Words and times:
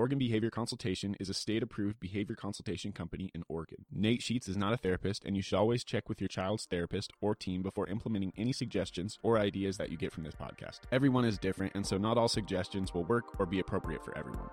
Oregon 0.00 0.18
Behavior 0.18 0.48
Consultation 0.48 1.14
is 1.20 1.28
a 1.28 1.34
state 1.34 1.62
approved 1.62 2.00
behavior 2.00 2.34
consultation 2.34 2.90
company 2.90 3.30
in 3.34 3.44
Oregon. 3.48 3.84
Nate 3.92 4.22
Sheets 4.22 4.48
is 4.48 4.56
not 4.56 4.72
a 4.72 4.78
therapist, 4.78 5.26
and 5.26 5.36
you 5.36 5.42
should 5.42 5.58
always 5.58 5.84
check 5.84 6.08
with 6.08 6.22
your 6.22 6.28
child's 6.28 6.64
therapist 6.64 7.12
or 7.20 7.34
team 7.34 7.60
before 7.60 7.86
implementing 7.86 8.32
any 8.34 8.54
suggestions 8.54 9.18
or 9.22 9.38
ideas 9.38 9.76
that 9.76 9.90
you 9.90 9.98
get 9.98 10.10
from 10.10 10.24
this 10.24 10.34
podcast. 10.34 10.80
Everyone 10.90 11.26
is 11.26 11.36
different, 11.36 11.74
and 11.74 11.86
so 11.86 11.98
not 11.98 12.16
all 12.16 12.28
suggestions 12.28 12.94
will 12.94 13.04
work 13.04 13.38
or 13.38 13.44
be 13.44 13.60
appropriate 13.60 14.02
for 14.02 14.16
everyone. 14.16 14.48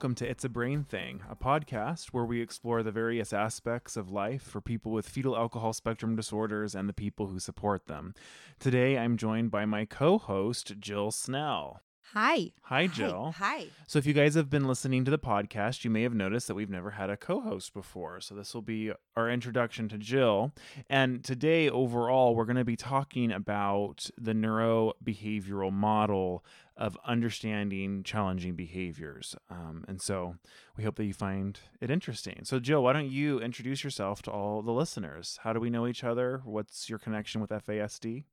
Welcome 0.00 0.14
to 0.14 0.26
It's 0.26 0.46
a 0.46 0.48
Brain 0.48 0.84
Thing, 0.84 1.20
a 1.28 1.36
podcast 1.36 2.06
where 2.06 2.24
we 2.24 2.40
explore 2.40 2.82
the 2.82 2.90
various 2.90 3.34
aspects 3.34 3.98
of 3.98 4.10
life 4.10 4.40
for 4.40 4.62
people 4.62 4.92
with 4.92 5.06
fetal 5.06 5.36
alcohol 5.36 5.74
spectrum 5.74 6.16
disorders 6.16 6.74
and 6.74 6.88
the 6.88 6.94
people 6.94 7.26
who 7.26 7.38
support 7.38 7.86
them. 7.86 8.14
Today, 8.58 8.96
I'm 8.96 9.18
joined 9.18 9.50
by 9.50 9.66
my 9.66 9.84
co 9.84 10.16
host, 10.16 10.80
Jill 10.80 11.10
Snell. 11.10 11.82
Hi. 12.12 12.50
Hi, 12.62 12.88
Jill. 12.88 13.36
Hi. 13.38 13.66
So, 13.86 14.00
if 14.00 14.04
you 14.04 14.12
guys 14.12 14.34
have 14.34 14.50
been 14.50 14.66
listening 14.66 15.04
to 15.04 15.12
the 15.12 15.18
podcast, 15.18 15.84
you 15.84 15.90
may 15.90 16.02
have 16.02 16.12
noticed 16.12 16.48
that 16.48 16.56
we've 16.56 16.68
never 16.68 16.90
had 16.90 17.08
a 17.08 17.16
co 17.16 17.40
host 17.40 17.72
before. 17.72 18.20
So, 18.20 18.34
this 18.34 18.52
will 18.52 18.62
be 18.62 18.90
our 19.14 19.30
introduction 19.30 19.88
to 19.90 19.98
Jill. 19.98 20.52
And 20.88 21.22
today, 21.22 21.70
overall, 21.70 22.34
we're 22.34 22.46
going 22.46 22.56
to 22.56 22.64
be 22.64 22.74
talking 22.74 23.30
about 23.30 24.10
the 24.18 24.32
neurobehavioral 24.32 25.72
model 25.72 26.44
of 26.76 26.98
understanding 27.06 28.02
challenging 28.02 28.56
behaviors. 28.56 29.36
Um, 29.48 29.84
and 29.86 30.02
so, 30.02 30.34
we 30.76 30.82
hope 30.82 30.96
that 30.96 31.04
you 31.04 31.14
find 31.14 31.60
it 31.80 31.92
interesting. 31.92 32.40
So, 32.42 32.58
Jill, 32.58 32.82
why 32.82 32.92
don't 32.92 33.10
you 33.10 33.38
introduce 33.38 33.84
yourself 33.84 34.20
to 34.22 34.32
all 34.32 34.62
the 34.62 34.72
listeners? 34.72 35.38
How 35.44 35.52
do 35.52 35.60
we 35.60 35.70
know 35.70 35.86
each 35.86 36.02
other? 36.02 36.40
What's 36.44 36.90
your 36.90 36.98
connection 36.98 37.40
with 37.40 37.50
FASD? 37.50 38.24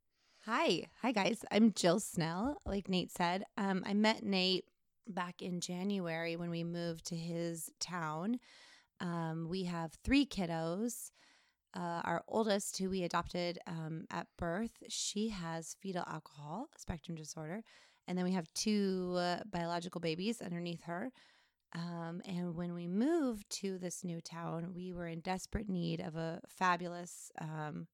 Hi. 0.50 0.84
Hi, 1.02 1.12
guys. 1.12 1.44
I'm 1.52 1.74
Jill 1.74 2.00
Snell, 2.00 2.62
like 2.66 2.88
Nate 2.88 3.12
said. 3.12 3.44
Um, 3.58 3.84
I 3.86 3.94
met 3.94 4.24
Nate 4.24 4.64
back 5.06 5.42
in 5.42 5.60
January 5.60 6.38
when 6.38 6.50
we 6.50 6.64
moved 6.64 7.08
to 7.08 7.18
his 7.18 7.70
town. 7.82 8.40
Um, 9.02 9.48
we 9.50 9.66
have 9.66 9.92
three 10.06 10.26
kiddos. 10.26 11.12
Uh, 11.76 12.00
our 12.06 12.24
oldest, 12.30 12.78
who 12.78 12.90
we 12.90 13.04
adopted 13.04 13.60
um, 13.68 14.06
at 14.10 14.28
birth, 14.38 14.72
she 14.88 15.28
has 15.28 15.76
fetal 15.82 16.06
alcohol 16.08 16.70
spectrum 16.78 17.18
disorder. 17.18 17.62
And 18.08 18.18
then 18.18 18.24
we 18.24 18.32
have 18.32 18.48
two 18.54 19.16
uh, 19.18 19.40
biological 19.52 20.00
babies 20.00 20.42
underneath 20.42 20.84
her. 20.84 21.12
Um, 21.76 22.22
and 22.24 22.56
when 22.56 22.74
we 22.74 22.88
moved 22.88 23.50
to 23.60 23.78
this 23.78 24.06
new 24.06 24.22
town, 24.22 24.72
we 24.74 24.94
were 24.94 25.08
in 25.08 25.20
desperate 25.20 25.68
need 25.68 26.00
of 26.00 26.16
a 26.16 26.40
fabulous 26.48 27.34
um, 27.42 27.88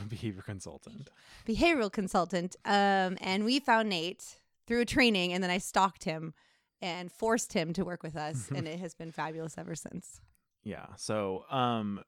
behavior 0.08 0.42
consultant. 0.42 1.10
behavioral 1.46 1.90
consultant. 1.92 2.56
Um, 2.64 3.16
and 3.20 3.44
we 3.44 3.60
found 3.60 3.88
Nate 3.88 4.36
through 4.66 4.80
a 4.80 4.84
training, 4.86 5.32
and 5.32 5.42
then 5.42 5.50
I 5.50 5.58
stalked 5.58 6.04
him 6.04 6.34
and 6.82 7.10
forced 7.10 7.52
him 7.52 7.72
to 7.74 7.84
work 7.84 8.02
with 8.02 8.16
us, 8.16 8.50
and 8.54 8.66
it 8.72 8.78
has 8.80 8.94
been 8.94 9.10
fabulous 9.10 9.56
ever 9.58 9.74
since. 9.74 10.20
Yeah. 10.62 10.86
So, 10.96 11.44
um, 11.50 12.00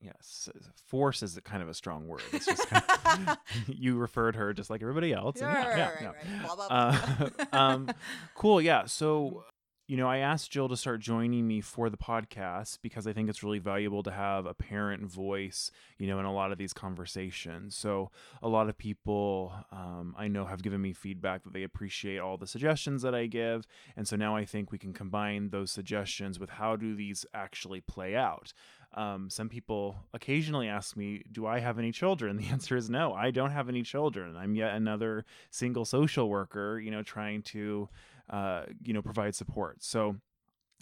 yes, 0.00 0.48
force 0.86 1.22
is 1.22 1.38
kind 1.44 1.62
of 1.62 1.68
a 1.68 1.74
strong 1.74 2.06
word. 2.08 2.22
It's 2.32 2.46
just 2.46 2.66
kind 2.68 3.28
of, 3.28 3.38
you 3.68 3.96
referred 3.96 4.36
her 4.36 4.52
just 4.54 4.70
like 4.70 4.80
everybody 4.82 5.12
else. 5.12 5.36
yeah, 5.40 5.76
yeah, 5.76 6.12
yeah. 6.24 6.42
Blah, 6.46 6.54
blah, 6.56 6.66
Uh, 6.70 7.28
um, 7.52 7.90
cool. 8.34 8.60
Yeah. 8.60 8.86
So, 8.86 9.44
you 9.88 9.96
know, 9.96 10.06
I 10.06 10.18
asked 10.18 10.50
Jill 10.50 10.68
to 10.68 10.76
start 10.76 11.00
joining 11.00 11.48
me 11.48 11.62
for 11.62 11.88
the 11.88 11.96
podcast 11.96 12.78
because 12.82 13.06
I 13.06 13.14
think 13.14 13.30
it's 13.30 13.42
really 13.42 13.58
valuable 13.58 14.02
to 14.02 14.10
have 14.10 14.44
a 14.44 14.52
parent 14.52 15.10
voice, 15.10 15.70
you 15.96 16.06
know, 16.06 16.20
in 16.20 16.26
a 16.26 16.32
lot 16.32 16.52
of 16.52 16.58
these 16.58 16.74
conversations. 16.74 17.74
So, 17.74 18.10
a 18.42 18.48
lot 18.48 18.68
of 18.68 18.76
people 18.76 19.54
um, 19.72 20.14
I 20.18 20.28
know 20.28 20.44
have 20.44 20.62
given 20.62 20.82
me 20.82 20.92
feedback 20.92 21.42
that 21.44 21.54
they 21.54 21.62
appreciate 21.62 22.18
all 22.18 22.36
the 22.36 22.46
suggestions 22.46 23.00
that 23.00 23.14
I 23.14 23.26
give. 23.26 23.66
And 23.96 24.06
so 24.06 24.14
now 24.16 24.36
I 24.36 24.44
think 24.44 24.70
we 24.70 24.76
can 24.76 24.92
combine 24.92 25.48
those 25.48 25.72
suggestions 25.72 26.38
with 26.38 26.50
how 26.50 26.76
do 26.76 26.94
these 26.94 27.24
actually 27.32 27.80
play 27.80 28.14
out. 28.14 28.52
Um, 28.94 29.28
some 29.30 29.48
people 29.48 29.96
occasionally 30.14 30.68
ask 30.68 30.96
me, 30.96 31.22
Do 31.30 31.46
I 31.46 31.60
have 31.60 31.78
any 31.78 31.92
children? 31.92 32.36
The 32.48 32.48
answer 32.48 32.76
is 32.76 32.90
no, 32.90 33.14
I 33.14 33.30
don't 33.30 33.50
have 33.50 33.68
any 33.68 33.82
children. 33.82 34.36
I'm 34.36 34.54
yet 34.54 34.74
another 34.74 35.24
single 35.50 35.84
social 35.84 36.28
worker, 36.28 36.78
you 36.78 36.90
know, 36.90 37.02
trying 37.02 37.42
to 37.42 37.88
uh, 38.30 38.64
you 38.82 38.92
know 38.92 39.02
provide 39.02 39.34
support. 39.34 39.82
So 39.82 40.16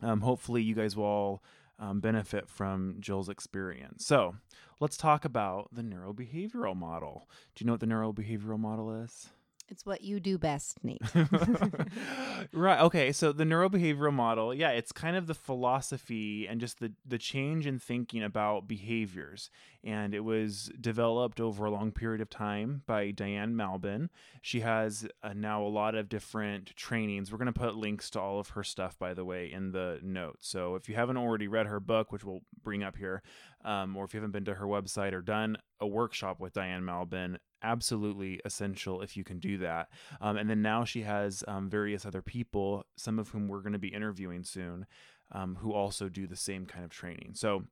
um, 0.03 0.21
hopefully 0.21 0.63
you 0.63 0.75
guys 0.75 0.97
will 0.97 1.05
all 1.05 1.43
um, 1.79 2.01
benefit 2.01 2.49
from 2.49 2.97
Jill's 3.01 3.29
experience. 3.29 4.07
So 4.07 4.37
let's 4.81 4.97
talk 4.97 5.25
about 5.25 5.69
the 5.73 5.83
neurobehavioral 5.83 6.77
model. 6.77 7.29
Do 7.55 7.63
you 7.63 7.67
know 7.67 7.75
what 7.75 7.81
the 7.81 7.87
neurobehavioral 7.87 8.59
model 8.59 9.03
is? 9.03 9.31
It's 9.69 9.85
what 9.85 10.03
you 10.03 10.21
do 10.21 10.39
best, 10.39 10.79
Nate. 10.85 11.03
right. 12.53 12.81
Okay. 12.81 13.13
So 13.13 13.33
the 13.33 13.45
neurobehavioral 13.45 14.13
model, 14.13 14.55
yeah, 14.55 14.71
it's 14.71 14.93
kind 14.93 15.17
of 15.17 15.27
the 15.27 15.35
philosophy 15.35 16.47
and 16.47 16.61
just 16.61 16.79
the 16.79 16.93
the 17.05 17.19
change 17.19 17.67
in 17.67 17.79
thinking 17.79 18.23
about 18.23 18.69
behaviors. 18.69 19.51
And 19.83 20.15
it 20.15 20.21
was 20.21 20.71
developed 20.81 21.41
over 21.41 21.65
a 21.65 21.71
long 21.71 21.93
period 21.93 22.21
of 22.21 22.29
time 22.29 22.83
by 22.87 23.11
Diane 23.13 23.55
Malbin. 23.55 24.09
She 24.43 24.61
has 24.61 25.07
uh, 25.23 25.33
now 25.33 25.63
a 25.63 25.69
lot 25.69 25.95
of 25.95 26.09
different 26.09 26.75
trainings. 26.77 27.31
We're 27.31 27.39
going 27.39 27.47
to 27.47 27.53
put 27.53 27.77
links 27.77 28.11
to 28.11 28.21
all 28.21 28.41
of 28.41 28.51
her 28.51 28.65
stuff, 28.65 28.99
by 28.99 29.15
the 29.15 29.25
way, 29.25 29.51
in 29.51 29.71
the 29.73 30.01
notes. 30.03 30.49
So 30.49 30.75
if 30.75 30.89
you 30.89 30.97
haven't 30.97 31.17
already 31.17 31.47
read 31.47 31.67
her 31.67 31.79
book, 31.79 32.11
which 32.11 32.25
we'll 32.25 32.43
bring 32.63 32.83
up 32.83 32.97
here, 32.97 33.23
um, 33.65 33.97
or 33.97 34.05
if 34.05 34.15
you 34.15 34.19
haven't 34.19 34.33
been 34.33 34.45
to 34.45 34.55
her 34.55 34.67
website 34.67 35.13
or 35.13 35.23
done 35.23 35.57
a 35.81 35.87
workshop 35.87 36.41
with 36.41 36.53
Diane 36.53 36.83
Malbin, 36.83 37.37
absolutely 37.63 38.41
essential 38.45 39.03
if 39.03 39.17
you 39.17 39.25
can 39.25 39.39
do 39.39 39.59
that. 39.59 39.89
Um, 40.21 40.37
and 40.37 40.49
then 40.49 40.63
now 40.63 40.85
she 40.85 41.03
has 41.03 41.43
um, 41.49 41.69
various 41.69 42.07
other 42.07 42.23
people, 42.23 42.85
some 42.97 43.19
of 43.19 43.31
whom 43.31 43.49
we're 43.49 43.63
going 43.63 43.73
to 43.73 43.79
be 43.79 43.89
interviewing 43.89 44.45
soon, 44.45 44.87
um, 45.33 45.57
who 45.61 45.73
also 45.73 46.09
do 46.09 46.27
the 46.27 46.37
same 46.37 46.67
kind 46.67 46.85
of 46.85 46.91
training. 46.91 47.33
So, 47.35 47.65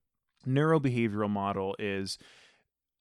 neurobehavioral 0.47 1.31
model 1.31 1.75
is 1.79 2.19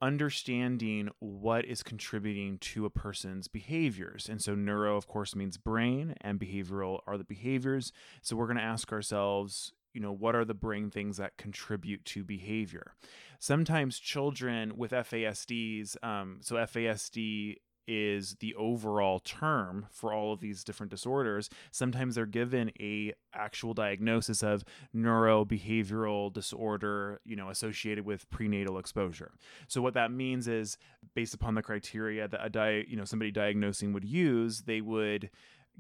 understanding 0.02 1.10
what 1.20 1.66
is 1.66 1.84
contributing 1.84 2.58
to 2.58 2.86
a 2.86 2.90
person's 2.90 3.48
behaviors. 3.48 4.30
And 4.30 4.42
so, 4.42 4.54
neuro, 4.54 4.96
of 4.96 5.08
course, 5.08 5.36
means 5.36 5.58
brain, 5.58 6.16
and 6.22 6.40
behavioral 6.40 7.00
are 7.08 7.18
the 7.18 7.24
behaviors. 7.24 7.92
So, 8.22 8.36
we're 8.36 8.48
going 8.48 8.58
to 8.58 8.64
ask 8.64 8.92
ourselves, 8.92 9.74
you 9.94 10.02
know, 10.02 10.12
what 10.12 10.36
are 10.36 10.46
the 10.46 10.54
brain 10.54 10.90
things 10.90 11.18
that 11.18 11.38
contribute 11.38 12.04
to 12.06 12.24
behavior? 12.24 12.94
Sometimes 13.40 14.00
children 14.00 14.78
with 14.78 14.92
FASDs, 14.92 15.96
um, 16.04 16.38
so 16.42 16.56
FASD 16.56 17.58
is 17.88 18.36
the 18.40 18.56
overall 18.56 19.20
term 19.20 19.88
for 19.92 20.14
all 20.14 20.32
of 20.34 20.40
these 20.40 20.64
different 20.64 20.90
disorders 20.90 21.50
sometimes 21.72 22.16
they're 22.16 22.26
given 22.26 22.72
a 22.80 23.14
actual 23.34 23.74
diagnosis 23.74 24.42
of 24.42 24.64
neurobehavioral 24.96 26.32
disorder 26.32 27.20
you 27.26 27.36
know 27.36 27.50
associated 27.50 28.06
with 28.06 28.30
prenatal 28.30 28.78
exposure 28.78 29.32
so 29.68 29.82
what 29.82 29.94
that 29.94 30.12
means 30.12 30.48
is 30.48 30.78
based 31.14 31.34
upon 31.34 31.56
the 31.56 31.62
criteria 31.62 32.28
that 32.28 32.40
a 32.44 32.50
di- 32.50 32.86
you 32.88 32.96
know 32.96 33.06
somebody 33.06 33.32
diagnosing 33.32 33.92
would 33.92 34.06
use 34.06 34.62
they 34.62 34.82
would 34.82 35.30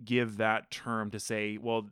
give 0.03 0.38
that 0.38 0.69
term 0.72 1.09
to 1.09 1.19
say 1.19 1.57
well 1.57 1.90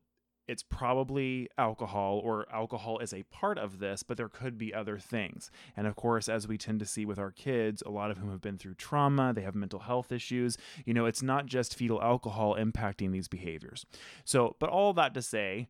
it's 0.47 0.63
probably 0.63 1.47
alcohol 1.57 2.21
or 2.23 2.45
alcohol 2.51 2.99
is 2.99 3.13
a 3.13 3.23
part 3.23 3.57
of 3.57 3.79
this, 3.79 4.03
but 4.03 4.17
there 4.17 4.29
could 4.29 4.57
be 4.57 4.73
other 4.73 4.97
things. 4.97 5.51
And 5.77 5.87
of 5.87 5.95
course, 5.95 6.27
as 6.27 6.47
we 6.47 6.57
tend 6.57 6.79
to 6.79 6.85
see 6.85 7.05
with 7.05 7.19
our 7.19 7.31
kids, 7.31 7.81
a 7.85 7.89
lot 7.89 8.11
of 8.11 8.17
whom 8.17 8.31
have 8.31 8.41
been 8.41 8.57
through 8.57 8.75
trauma, 8.75 9.33
they 9.33 9.41
have 9.41 9.55
mental 9.55 9.79
health 9.79 10.11
issues. 10.11 10.57
You 10.85 10.93
know, 10.93 11.05
it's 11.05 11.21
not 11.21 11.45
just 11.45 11.75
fetal 11.75 12.01
alcohol 12.01 12.55
impacting 12.55 13.11
these 13.11 13.27
behaviors. 13.27 13.85
So, 14.25 14.55
but 14.59 14.69
all 14.69 14.93
that 14.93 15.13
to 15.13 15.21
say, 15.21 15.69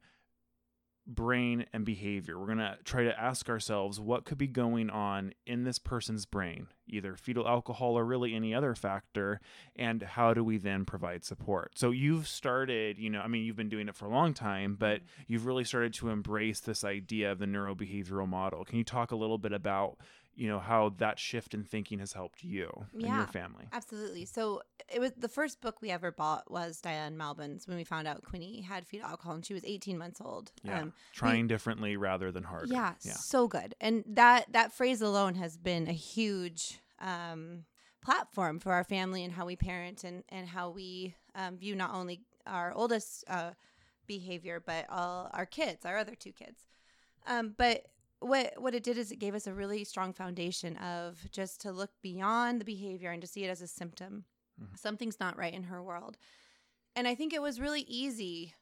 brain 1.15 1.65
and 1.73 1.85
behavior. 1.85 2.39
We're 2.39 2.45
going 2.45 2.57
to 2.59 2.77
try 2.83 3.03
to 3.03 3.19
ask 3.19 3.49
ourselves 3.49 3.99
what 3.99 4.25
could 4.25 4.37
be 4.37 4.47
going 4.47 4.89
on 4.89 5.33
in 5.45 5.63
this 5.63 5.79
person's 5.79 6.25
brain, 6.25 6.67
either 6.87 7.15
fetal 7.15 7.47
alcohol 7.47 7.97
or 7.97 8.05
really 8.05 8.33
any 8.33 8.53
other 8.53 8.75
factor, 8.75 9.39
and 9.75 10.01
how 10.01 10.33
do 10.33 10.43
we 10.43 10.57
then 10.57 10.85
provide 10.85 11.23
support? 11.23 11.73
So 11.75 11.91
you've 11.91 12.27
started, 12.27 12.97
you 12.97 13.09
know, 13.09 13.21
I 13.21 13.27
mean, 13.27 13.43
you've 13.43 13.55
been 13.55 13.69
doing 13.69 13.87
it 13.87 13.95
for 13.95 14.05
a 14.05 14.11
long 14.11 14.33
time, 14.33 14.75
but 14.79 14.97
mm-hmm. 14.97 15.23
you've 15.27 15.45
really 15.45 15.63
started 15.63 15.93
to 15.95 16.09
embrace 16.09 16.59
this 16.59 16.83
idea 16.83 17.31
of 17.31 17.39
the 17.39 17.45
neurobehavioral 17.45 18.27
model. 18.27 18.65
Can 18.65 18.77
you 18.77 18.83
talk 18.83 19.11
a 19.11 19.15
little 19.15 19.37
bit 19.37 19.53
about 19.53 19.97
you 20.41 20.47
know 20.47 20.59
how 20.59 20.91
that 20.97 21.19
shift 21.19 21.53
in 21.53 21.63
thinking 21.63 21.99
has 21.99 22.13
helped 22.13 22.43
you 22.43 22.67
and 22.93 23.03
your 23.03 23.27
family 23.27 23.65
Absolutely. 23.71 24.25
So 24.25 24.63
it 24.91 24.99
was 24.99 25.11
the 25.15 25.29
first 25.29 25.61
book 25.61 25.81
we 25.81 25.91
ever 25.91 26.11
bought 26.11 26.49
was 26.49 26.81
Diane 26.81 27.15
Malbin's 27.15 27.67
when 27.67 27.77
we 27.77 27.83
found 27.83 28.07
out 28.07 28.23
Quinny 28.23 28.61
had 28.61 28.87
fetal 28.87 29.07
alcohol 29.07 29.35
and 29.35 29.45
she 29.45 29.53
was 29.53 29.63
18 29.63 29.99
months 29.99 30.19
old. 30.19 30.51
yeah 30.63 30.81
Um, 30.81 30.93
trying 31.13 31.45
differently 31.45 31.95
rather 31.95 32.31
than 32.31 32.43
harder 32.43 32.73
yeah, 32.73 32.93
yeah 33.03 33.13
so 33.13 33.47
good. 33.47 33.75
And 33.79 34.03
that 34.07 34.51
that 34.53 34.73
phrase 34.73 34.99
alone 35.01 35.35
has 35.35 35.57
been 35.57 35.87
a 35.87 35.93
huge 35.93 36.79
um, 36.99 37.65
platform 38.03 38.59
for 38.59 38.73
our 38.73 38.83
family 38.83 39.23
and 39.23 39.33
how 39.33 39.45
we 39.45 39.55
parent 39.55 40.03
and 40.03 40.23
and 40.29 40.47
how 40.47 40.71
we 40.71 41.13
um, 41.35 41.57
view 41.57 41.75
not 41.75 41.93
only 41.93 42.21
our 42.47 42.73
oldest 42.73 43.23
uh, 43.27 43.51
behavior 44.07 44.59
but 44.59 44.87
all 44.89 45.29
our 45.33 45.45
kids, 45.45 45.85
our 45.85 45.97
other 45.97 46.15
two 46.15 46.31
kids. 46.31 46.61
Um, 47.27 47.53
but 47.55 47.85
what 48.21 48.53
what 48.57 48.75
it 48.75 48.83
did 48.83 48.97
is 48.97 49.11
it 49.11 49.19
gave 49.19 49.35
us 49.35 49.47
a 49.47 49.53
really 49.53 49.83
strong 49.83 50.13
foundation 50.13 50.77
of 50.77 51.19
just 51.31 51.61
to 51.61 51.71
look 51.71 51.91
beyond 52.01 52.61
the 52.61 52.65
behavior 52.65 53.11
and 53.11 53.21
to 53.21 53.27
see 53.27 53.43
it 53.43 53.49
as 53.49 53.61
a 53.61 53.67
symptom. 53.67 54.25
Mhm. 54.61 54.77
Something's 54.77 55.19
not 55.19 55.37
right 55.37 55.53
in 55.53 55.63
her 55.63 55.83
world. 55.83 56.17
And 56.95 57.07
I 57.07 57.15
think 57.15 57.33
it 57.33 57.41
was 57.41 57.59
really 57.59 57.81
easy 57.81 58.53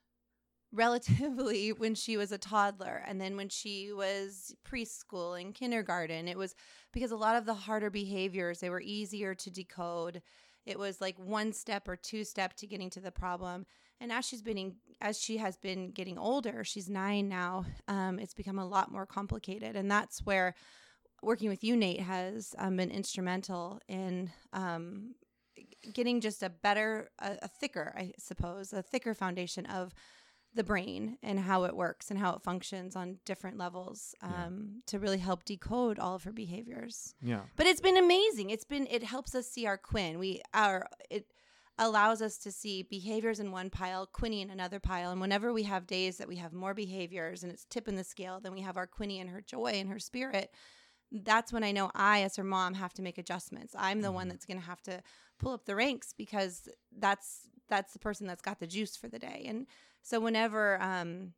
relatively 0.72 1.74
when 1.74 1.96
she 1.96 2.16
was 2.16 2.32
a 2.32 2.38
toddler 2.38 3.04
and 3.08 3.20
then 3.20 3.36
when 3.36 3.50
she 3.50 3.92
was 3.92 4.56
preschool 4.64 5.40
and 5.40 5.56
kindergarten 5.56 6.28
it 6.28 6.38
was 6.38 6.54
because 6.94 7.12
a 7.12 7.18
lot 7.18 7.36
of 7.36 7.46
the 7.46 7.56
harder 7.56 7.90
behaviors 7.90 8.60
they 8.60 8.70
were 8.70 8.82
easier 8.82 9.34
to 9.34 9.50
decode 9.50 10.22
it 10.68 10.78
was 10.78 11.02
like 11.02 11.18
one 11.18 11.54
step 11.54 11.88
or 11.88 11.96
two 11.96 12.24
step 12.24 12.54
to 12.54 12.68
getting 12.68 12.92
to 12.92 13.00
the 13.00 13.12
problem 13.12 13.66
and 14.00 14.12
as 14.12 14.26
she's 14.26 14.42
been 14.42 14.76
as 15.02 15.20
she 15.20 15.38
has 15.38 15.58
been 15.58 15.92
getting 15.92 16.18
older 16.18 16.64
she's 16.64 16.90
nine 16.90 17.28
now 17.30 17.66
um, 17.88 18.20
it's 18.20 18.34
become 18.34 18.60
a 18.60 18.66
lot 18.68 18.92
more 18.92 19.06
complicated 19.06 19.76
and 19.76 19.90
that's 19.90 20.26
where 20.26 20.54
working 21.22 21.50
with 21.50 21.64
you 21.64 21.76
nate 21.76 22.02
has 22.02 22.56
um, 22.58 22.78
been 22.78 22.92
instrumental 22.92 23.80
in 23.88 24.30
um, 24.54 25.16
getting 25.94 26.22
just 26.22 26.44
a 26.44 26.50
better 26.50 27.10
a, 27.20 27.38
a 27.44 27.48
thicker 27.48 27.94
i 27.98 28.12
suppose 28.18 28.74
a 28.74 28.82
thicker 28.82 29.14
foundation 29.14 29.66
of 29.66 29.94
the 30.56 30.64
brain 30.64 31.16
and 31.22 31.40
how 31.40 31.64
it 31.66 31.76
works 31.76 32.10
and 32.10 32.20
how 32.20 32.34
it 32.34 32.42
functions 32.42 32.96
on 32.96 33.20
different 33.24 33.56
levels 33.58 34.16
um, 34.24 34.32
Yeah. 34.34 34.82
to 34.88 35.00
really 35.00 35.20
help 35.20 35.46
decode 35.46 36.00
all 36.00 36.16
of 36.16 36.24
her 36.24 36.32
behaviors 36.32 37.14
Yeah. 37.22 37.42
but 37.56 37.68
it's 37.68 37.82
been 37.82 37.98
amazing 37.98 38.50
it's 38.50 38.64
been 38.66 38.88
it 38.90 39.04
helps 39.04 39.36
us 39.36 39.48
see 39.48 39.68
our 39.68 39.78
quinn 39.78 40.18
we 40.20 40.42
our 40.54 40.88
it 41.12 41.28
allows 41.80 42.22
us 42.22 42.38
to 42.38 42.52
see 42.52 42.84
behaviors 42.84 43.40
in 43.40 43.52
one 43.52 43.70
pile 43.72 44.06
quinny 44.06 44.42
in 44.42 44.52
another 44.52 44.80
pile 44.80 45.10
and 45.12 45.20
whenever 45.22 45.52
we 45.52 45.64
have 45.64 45.88
days 45.88 46.18
that 46.18 46.28
we 46.28 46.36
have 46.36 46.54
more 46.54 46.74
behaviors 46.76 47.42
and 47.42 47.52
it's 47.52 47.66
tipping 47.66 47.96
the 47.96 48.04
scale 48.04 48.40
then 48.40 48.54
we 48.54 48.62
have 48.62 48.78
our 48.78 48.86
quinny 48.88 49.20
and 49.20 49.30
her 49.32 49.42
joy 49.42 49.72
and 49.74 49.90
her 49.90 50.00
spirit 50.00 50.52
that's 51.12 51.52
when 51.52 51.64
i 51.64 51.72
know 51.72 51.90
i 51.96 52.22
as 52.22 52.36
her 52.36 52.44
mom 52.44 52.76
have 52.76 52.94
to 52.94 53.02
make 53.02 53.18
adjustments. 53.18 53.74
I'm 53.78 54.02
the 54.02 54.12
one 54.12 54.28
Mhm. 54.28 54.32
that's 54.32 54.46
going 54.46 54.60
to 54.60 54.66
have 54.66 54.82
to 54.84 55.02
pull 55.40 55.54
up 55.54 55.66
the 55.66 55.76
ranks 55.76 56.14
because 56.16 56.68
that's 56.96 57.48
that's 57.68 57.94
the 57.94 58.00
person 58.00 58.28
that's 58.28 58.42
got 58.42 58.60
the 58.60 58.68
juice 58.68 58.98
for 58.98 59.08
the 59.08 59.20
day. 59.20 59.44
And 59.48 59.68
so 60.02 60.20
whenever 60.20 60.82
um 60.82 61.34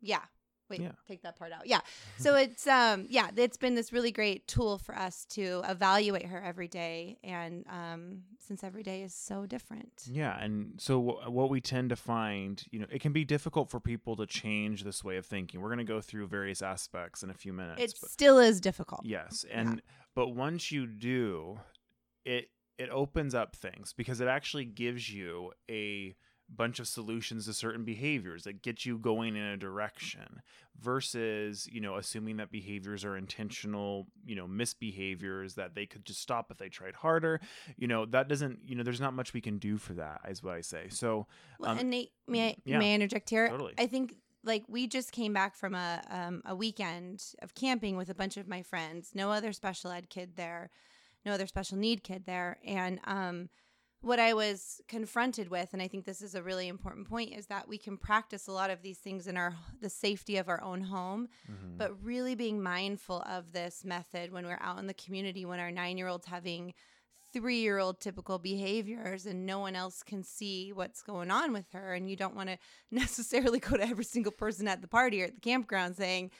yeah 0.00 0.24
wait 0.70 0.80
Yeah. 0.80 0.92
take 1.06 1.22
that 1.22 1.36
part 1.36 1.52
out 1.52 1.66
yeah 1.66 1.80
so 2.16 2.34
it's 2.44 2.66
um 2.66 3.06
yeah 3.10 3.30
it's 3.36 3.56
been 3.56 3.74
this 3.74 3.92
really 3.92 4.12
great 4.12 4.46
tool 4.48 4.78
for 4.78 4.96
us 4.96 5.24
to 5.30 5.62
evaluate 5.68 6.26
her 6.26 6.40
every 6.42 6.68
day 6.68 7.18
and 7.24 7.64
um 7.68 8.22
since 8.38 8.64
every 8.64 8.82
day 8.82 9.02
is 9.02 9.12
so 9.14 9.46
different 9.46 10.04
Yeah, 10.10 10.36
and 10.42 10.74
so 10.78 11.00
wh- 11.00 11.30
what 11.30 11.50
we 11.50 11.60
tend 11.60 11.90
to 11.90 11.96
find, 11.96 12.64
you 12.72 12.80
know, 12.80 12.86
it 12.90 13.00
can 13.00 13.12
be 13.12 13.24
difficult 13.24 13.70
for 13.70 13.78
people 13.78 14.16
to 14.16 14.26
change 14.26 14.82
this 14.82 15.04
way 15.04 15.18
of 15.18 15.26
thinking. 15.26 15.60
We're 15.60 15.68
going 15.68 15.78
to 15.78 15.84
go 15.84 16.00
through 16.00 16.26
various 16.26 16.60
aspects 16.62 17.22
in 17.22 17.30
a 17.30 17.34
few 17.34 17.52
minutes. 17.52 17.80
it 17.80 17.96
still 18.10 18.38
is 18.40 18.60
difficult 18.60 19.02
Yes, 19.04 19.44
and 19.52 19.82
but 20.16 20.28
once 20.34 20.72
you 20.72 20.86
do, 20.86 21.60
it 22.24 22.50
it 22.78 22.88
opens 22.90 23.34
up 23.34 23.54
things 23.54 23.92
because 23.92 24.20
it 24.20 24.26
actually 24.28 24.64
gives 24.64 25.12
you 25.12 25.52
a 25.70 26.16
bunch 26.54 26.80
of 26.80 26.88
solutions 26.88 27.46
to 27.46 27.52
certain 27.52 27.84
behaviors 27.84 28.44
that 28.44 28.62
get 28.62 28.84
you 28.84 28.98
going 28.98 29.36
in 29.36 29.42
a 29.42 29.56
direction 29.56 30.42
versus 30.80 31.68
you 31.70 31.80
know 31.80 31.96
assuming 31.96 32.38
that 32.38 32.50
behaviors 32.50 33.04
are 33.04 33.16
intentional 33.16 34.06
you 34.24 34.34
know 34.34 34.46
misbehaviors 34.46 35.54
that 35.54 35.74
they 35.74 35.86
could 35.86 36.04
just 36.04 36.20
stop 36.20 36.50
if 36.50 36.58
they 36.58 36.68
tried 36.68 36.94
harder. 36.94 37.40
You 37.76 37.88
know 37.88 38.06
that 38.06 38.28
doesn't 38.28 38.60
you 38.64 38.74
know 38.74 38.82
there's 38.82 39.00
not 39.00 39.14
much 39.14 39.32
we 39.32 39.40
can 39.40 39.58
do 39.58 39.76
for 39.76 39.94
that 39.94 40.20
is 40.28 40.42
what 40.42 40.54
i 40.54 40.60
say. 40.60 40.88
So 40.88 41.26
well, 41.58 41.72
um, 41.72 41.78
and 41.78 41.90
Nate, 41.90 42.12
may 42.26 42.48
I, 42.48 42.56
yeah, 42.64 42.78
may 42.78 42.92
I 42.92 42.94
interject 42.94 43.30
here? 43.30 43.48
totally. 43.48 43.74
i 43.78 43.86
think 43.86 44.14
like 44.44 44.64
we 44.68 44.86
just 44.86 45.12
came 45.12 45.32
back 45.32 45.54
from 45.54 45.74
a 45.74 46.02
um, 46.10 46.42
a 46.44 46.54
weekend 46.54 47.22
of 47.42 47.54
camping 47.54 47.96
with 47.96 48.08
a 48.08 48.14
bunch 48.14 48.36
of 48.36 48.48
my 48.48 48.62
friends 48.62 49.10
no 49.14 49.30
other 49.30 49.52
special 49.52 49.90
ed 49.90 50.08
kid 50.08 50.36
there 50.36 50.70
no 51.24 51.32
other 51.32 51.46
special 51.46 51.76
need 51.76 52.02
kid 52.02 52.24
there 52.26 52.58
and 52.64 53.00
um 53.04 53.48
what 54.02 54.18
I 54.18 54.32
was 54.32 54.80
confronted 54.88 55.50
with, 55.50 55.70
and 55.72 55.82
I 55.82 55.88
think 55.88 56.06
this 56.06 56.22
is 56.22 56.34
a 56.34 56.42
really 56.42 56.68
important 56.68 57.08
point, 57.08 57.34
is 57.34 57.46
that 57.46 57.68
we 57.68 57.76
can 57.76 57.96
practice 57.96 58.46
a 58.46 58.52
lot 58.52 58.70
of 58.70 58.82
these 58.82 58.98
things 58.98 59.26
in 59.26 59.36
our 59.36 59.54
the 59.80 59.90
safety 59.90 60.36
of 60.38 60.48
our 60.48 60.62
own 60.62 60.82
home, 60.82 61.28
mhm. 61.50 61.76
but 61.76 62.02
really 62.02 62.34
being 62.34 62.62
mindful 62.62 63.22
of 63.22 63.52
this 63.52 63.84
method 63.84 64.32
when 64.32 64.46
we're 64.46 64.58
out 64.60 64.78
in 64.78 64.86
the 64.86 64.94
community, 64.94 65.44
when 65.44 65.60
our 65.60 65.70
nine 65.70 65.98
year 65.98 66.08
old's 66.08 66.26
having 66.26 66.72
three 67.32 67.60
year 67.60 67.78
old 67.78 68.00
typical 68.00 68.38
behaviors 68.38 69.26
and 69.26 69.46
no 69.46 69.60
one 69.60 69.76
else 69.76 70.02
can 70.02 70.24
see 70.24 70.72
what's 70.72 71.02
going 71.02 71.30
on 71.30 71.52
with 71.52 71.70
her, 71.72 71.92
and 71.94 72.08
you 72.08 72.16
don't 72.16 72.34
want 72.34 72.48
to 72.48 72.58
necessarily 72.90 73.58
go 73.58 73.76
to 73.76 73.86
every 73.86 74.04
single 74.04 74.32
person 74.32 74.66
at 74.66 74.80
the 74.80 74.88
party 74.88 75.22
or 75.22 75.26
at 75.26 75.34
the 75.34 75.40
campground 75.40 75.96
saying, 75.96 76.30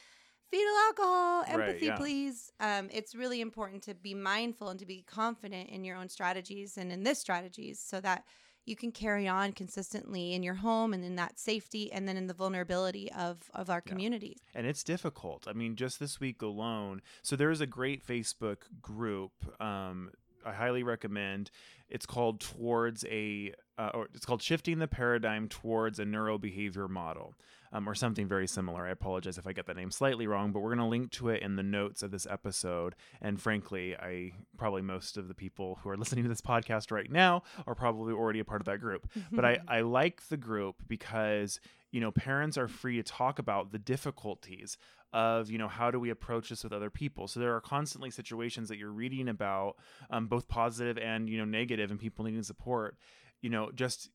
fetal 0.51 0.75
alcohol, 0.89 1.43
Right, 1.43 1.69
empathy, 1.69 1.87
yeah. 1.87 1.97
please. 1.97 2.53
Um, 2.61 2.89
it's 2.93 3.15
really 3.15 3.41
important 3.41 3.83
to 3.85 3.95
be 3.95 4.15
mindful 4.15 4.69
and 4.69 4.79
to 4.81 4.87
be 4.87 5.03
confident 5.07 5.69
in 5.71 5.85
your 5.85 5.97
own 5.97 6.09
strategies 6.09 6.77
and 6.77 6.91
in 6.93 7.03
this 7.05 7.19
strategies 7.19 7.79
so 7.79 8.01
that 8.01 8.25
you 8.67 8.77
can 8.77 8.93
carry 8.93 9.27
on 9.27 9.53
consistently 9.53 10.35
in 10.35 10.43
your 10.43 10.55
home 10.55 10.93
and 10.93 11.03
in 11.05 11.17
that 11.17 11.39
safety 11.39 11.91
and 11.93 12.07
then 12.07 12.17
in 12.17 12.27
the 12.27 12.35
vulnerability 12.35 13.11
of, 13.13 13.39
of 13.55 13.71
our 13.71 13.83
Yeah. 13.85 13.91
communities. 13.91 14.39
and 14.55 14.67
it's 14.67 14.85
difficult. 14.85 15.49
I 15.49 15.53
mean, 15.55 15.77
just 15.77 15.99
this 15.99 16.21
week 16.21 16.43
alone. 16.43 17.01
So 17.23 17.37
there's 17.37 17.61
a 17.61 17.67
great 17.67 18.07
Facebook 18.07 18.59
group. 18.83 19.33
Um, 19.61 20.11
I 20.45 20.53
highly 20.53 20.83
recommend. 20.83 21.51
It's 21.89 22.07
called 22.07 22.41
Towards 22.41 23.05
a, 23.05 23.53
uh, 23.79 23.91
or 23.95 24.09
it's 24.15 24.25
called 24.27 24.43
Shifting 24.43 24.79
the 24.79 24.89
Paradigm 24.89 25.49
Towards 25.49 25.99
a 25.99 26.05
Neurobehavior 26.05 26.89
Model, 26.89 27.35
um, 27.73 27.89
or 27.89 27.95
something 27.95 28.27
very 28.27 28.47
similar. 28.47 28.87
I 28.87 28.91
apologize 28.91 29.39
if 29.39 29.47
I 29.47 29.53
get 29.53 29.67
the 29.67 29.75
name 29.75 29.91
slightly 29.91 30.27
wrong, 30.27 30.53
but 30.53 30.61
we're 30.61 30.75
going 30.75 30.79
to 30.79 30.87
link 30.87 31.11
to 31.13 31.29
it 31.29 31.43
in 31.43 31.57
the 31.57 31.63
notes 31.63 32.03
of 32.03 32.11
this 32.11 32.27
episode. 32.29 32.95
And 33.21 33.41
frankly, 33.41 33.97
I 33.97 34.33
probably 34.57 34.83
most 34.83 35.17
of 35.17 35.29
the 35.29 35.35
people 35.35 35.79
who 35.83 35.91
are 35.91 35.97
listening 36.01 36.25
to 36.25 36.29
this 36.29 36.41
podcast 36.41 36.91
right 36.91 37.11
now 37.11 37.43
are 37.67 37.75
probably 37.75 38.13
already 38.13 38.41
a 38.41 38.45
part 38.45 38.61
of 38.61 38.67
that 38.67 38.81
group 38.81 39.09
but 39.31 39.45
I, 39.45 39.59
I 39.69 39.81
like 39.81 40.29
the 40.29 40.37
group 40.37 40.77
because 40.87 41.61
you 41.91 42.01
know 42.01 42.11
parents 42.11 42.57
are 42.57 42.69
free 42.69 42.97
to 42.97 43.03
talk 43.03 43.39
about 43.39 43.73
the 43.73 43.79
difficulties 43.79 44.77
of 45.13 45.51
you 45.51 45.59
know 45.59 45.69
how 45.69 45.91
do 45.91 45.99
we 45.99 46.11
approach 46.11 46.51
this 46.51 46.63
with 46.63 46.73
other 46.73 46.91
people 46.91 47.27
so 47.27 47.41
there 47.41 47.55
are 47.55 47.61
constantly 47.61 48.11
situations 48.11 48.69
that 48.69 48.79
you're 48.79 48.93
reading 48.93 49.29
about 49.29 49.77
um, 50.11 50.27
both 50.27 50.49
positive 50.49 50.99
and 50.99 51.29
you 51.29 51.39
know 51.39 51.45
negative 51.45 51.91
and 51.91 51.99
people 51.99 52.25
needing 52.25 52.43
support 52.43 52.97
you 53.41 53.51
know 53.51 53.71
just 53.75 54.11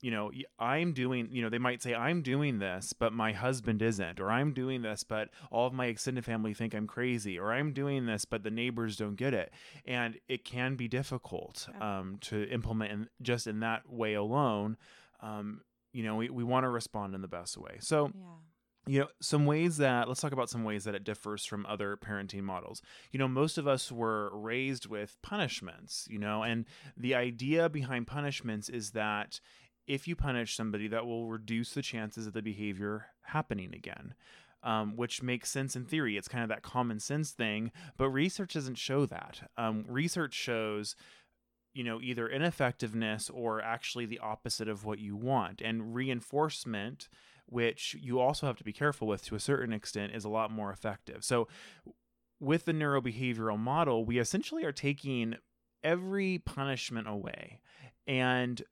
you 0.00 0.10
know 0.10 0.30
I'm 0.58 0.92
doing 0.92 1.28
you 1.30 1.42
know 1.42 1.48
they 1.48 1.58
might 1.58 1.82
say 1.82 1.94
i'm 1.94 2.22
doing 2.22 2.58
this 2.58 2.92
but 2.92 3.12
my 3.12 3.32
husband 3.32 3.80
isn't 3.80 4.20
or 4.20 4.30
i'm 4.30 4.52
doing 4.52 4.82
this 4.82 5.04
but 5.04 5.30
all 5.50 5.66
of 5.66 5.72
my 5.72 5.86
extended 5.86 6.24
family 6.24 6.52
think 6.52 6.74
i'm 6.74 6.86
crazy 6.86 7.38
or 7.38 7.52
i'm 7.52 7.72
doing 7.72 8.06
this 8.06 8.24
but 8.24 8.42
the 8.42 8.50
neighbors 8.50 8.96
don't 8.96 9.16
get 9.16 9.32
it 9.32 9.52
and 9.86 10.18
it 10.28 10.44
can 10.44 10.76
be 10.76 10.86
difficult 10.86 11.68
um, 11.80 12.18
to 12.20 12.48
implement 12.50 12.92
in, 12.92 13.08
just 13.22 13.46
in 13.46 13.60
that 13.60 13.90
way 13.90 14.14
alone 14.14 14.76
um, 15.20 15.62
you 15.96 16.02
know 16.02 16.16
we, 16.16 16.28
we 16.28 16.44
want 16.44 16.64
to 16.64 16.68
respond 16.68 17.14
in 17.14 17.22
the 17.22 17.28
best 17.28 17.56
way. 17.56 17.78
So 17.80 18.12
yeah. 18.14 18.22
you 18.86 19.00
know 19.00 19.08
some 19.20 19.46
ways 19.46 19.78
that 19.78 20.08
let's 20.08 20.20
talk 20.20 20.32
about 20.32 20.50
some 20.50 20.62
ways 20.62 20.84
that 20.84 20.94
it 20.94 21.04
differs 21.04 21.46
from 21.46 21.64
other 21.66 21.96
parenting 21.96 22.42
models. 22.42 22.82
You 23.12 23.18
know 23.18 23.28
most 23.28 23.56
of 23.56 23.66
us 23.66 23.90
were 23.90 24.30
raised 24.34 24.86
with 24.86 25.16
punishments 25.22 26.06
you 26.10 26.18
know 26.18 26.42
and 26.42 26.66
the 26.96 27.14
idea 27.14 27.70
behind 27.70 28.06
punishments 28.06 28.68
is 28.68 28.90
that 28.90 29.40
if 29.86 30.08
you 30.08 30.16
punish 30.16 30.56
somebody 30.56 30.88
that 30.88 31.06
will 31.06 31.26
reduce 31.26 31.72
the 31.74 31.82
chances 31.82 32.26
of 32.26 32.32
the 32.32 32.42
behavior 32.42 33.06
happening 33.22 33.74
again 33.74 34.14
um, 34.66 34.96
which 34.96 35.22
makes 35.22 35.48
sense 35.48 35.76
in 35.76 35.84
theory. 35.84 36.16
It's 36.16 36.26
kind 36.26 36.42
of 36.42 36.48
that 36.48 36.62
common 36.62 37.00
sense 37.00 37.30
thing 37.30 37.70
but 37.96 38.10
research 38.10 38.54
doesn't 38.54 38.78
show 38.78 39.06
that. 39.06 39.48
Um, 39.56 39.84
research 39.88 40.34
shows 40.34 40.96
you 41.72 41.84
know 41.84 42.00
either 42.02 42.28
ineffectiveness 42.28 43.30
or 43.30 43.62
actually 43.62 44.06
the 44.06 44.18
opposite 44.18 44.68
of 44.68 44.84
what 44.84 44.98
you 44.98 45.16
want. 45.16 45.62
And 45.62 45.94
reinforcement 45.94 47.08
which 47.48 47.94
you 48.00 48.18
also 48.18 48.44
have 48.48 48.56
to 48.56 48.64
be 48.64 48.72
careful 48.72 49.06
with 49.06 49.24
to 49.24 49.36
a 49.36 49.40
certain 49.40 49.72
extent 49.72 50.12
is 50.12 50.24
a 50.24 50.28
lot 50.28 50.50
more 50.50 50.72
effective. 50.72 51.24
So 51.24 51.46
with 52.40 52.64
the 52.64 52.72
neurobehavioral 52.72 53.58
model 53.58 54.04
we 54.04 54.18
essentially 54.18 54.64
are 54.64 54.72
taking 54.72 55.36
every 55.84 56.38
punishment 56.38 57.06
away 57.08 57.60
and 58.08 58.62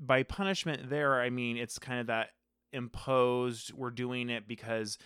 by 0.00 0.22
punishment 0.22 0.88
there 0.90 1.20
i 1.20 1.30
mean 1.30 1.56
it's 1.56 1.78
kind 1.78 2.00
of 2.00 2.06
that 2.06 2.30
imposed 2.72 3.72
we're 3.74 3.90
doing 3.90 4.30
it 4.30 4.46
because 4.48 4.98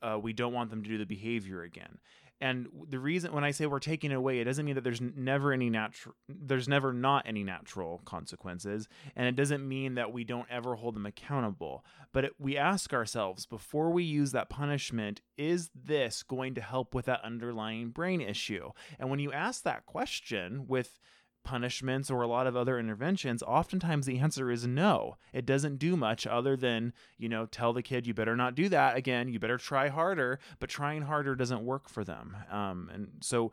uh, 0.00 0.16
we 0.20 0.32
don't 0.32 0.52
want 0.52 0.70
them 0.70 0.82
to 0.82 0.88
do 0.88 0.98
the 0.98 1.06
behavior 1.06 1.62
again 1.62 1.98
and 2.40 2.68
the 2.88 3.00
reason 3.00 3.32
when 3.32 3.42
I 3.42 3.50
say 3.50 3.66
we're 3.66 3.80
taking 3.80 4.12
it 4.12 4.14
away, 4.14 4.38
it 4.38 4.44
doesn't 4.44 4.64
mean 4.64 4.76
that 4.76 4.84
there's 4.84 5.00
never 5.00 5.52
any 5.52 5.70
natural, 5.70 6.14
there's 6.28 6.68
never 6.68 6.92
not 6.92 7.24
any 7.26 7.42
natural 7.42 8.00
consequences, 8.04 8.88
and 9.16 9.26
it 9.26 9.34
doesn't 9.34 9.66
mean 9.66 9.96
that 9.96 10.12
we 10.12 10.22
don't 10.22 10.46
ever 10.48 10.76
hold 10.76 10.94
them 10.94 11.06
accountable. 11.06 11.84
But 12.12 12.26
it, 12.26 12.32
we 12.38 12.56
ask 12.56 12.92
ourselves 12.92 13.44
before 13.44 13.90
we 13.90 14.04
use 14.04 14.30
that 14.32 14.50
punishment, 14.50 15.20
is 15.36 15.70
this 15.74 16.22
going 16.22 16.54
to 16.54 16.60
help 16.60 16.94
with 16.94 17.06
that 17.06 17.24
underlying 17.24 17.90
brain 17.90 18.20
issue? 18.20 18.70
And 19.00 19.10
when 19.10 19.18
you 19.18 19.32
ask 19.32 19.64
that 19.64 19.86
question 19.86 20.66
with 20.68 21.00
punishments 21.48 22.10
or 22.10 22.20
a 22.20 22.26
lot 22.26 22.46
of 22.46 22.54
other 22.54 22.78
interventions, 22.78 23.42
oftentimes 23.42 24.04
the 24.04 24.18
answer 24.18 24.50
is 24.50 24.66
no. 24.66 25.16
It 25.32 25.46
doesn't 25.46 25.78
do 25.78 25.96
much 25.96 26.26
other 26.26 26.56
than, 26.56 26.92
you 27.16 27.30
know, 27.30 27.46
tell 27.46 27.72
the 27.72 27.82
kid, 27.82 28.06
you 28.06 28.12
better 28.12 28.36
not 28.36 28.54
do 28.54 28.68
that 28.68 28.96
again. 28.98 29.28
You 29.28 29.38
better 29.38 29.56
try 29.56 29.88
harder. 29.88 30.40
But 30.60 30.68
trying 30.68 31.02
harder 31.02 31.34
doesn't 31.34 31.64
work 31.64 31.88
for 31.88 32.04
them. 32.04 32.36
Um, 32.50 32.90
and 32.92 33.08
so 33.22 33.52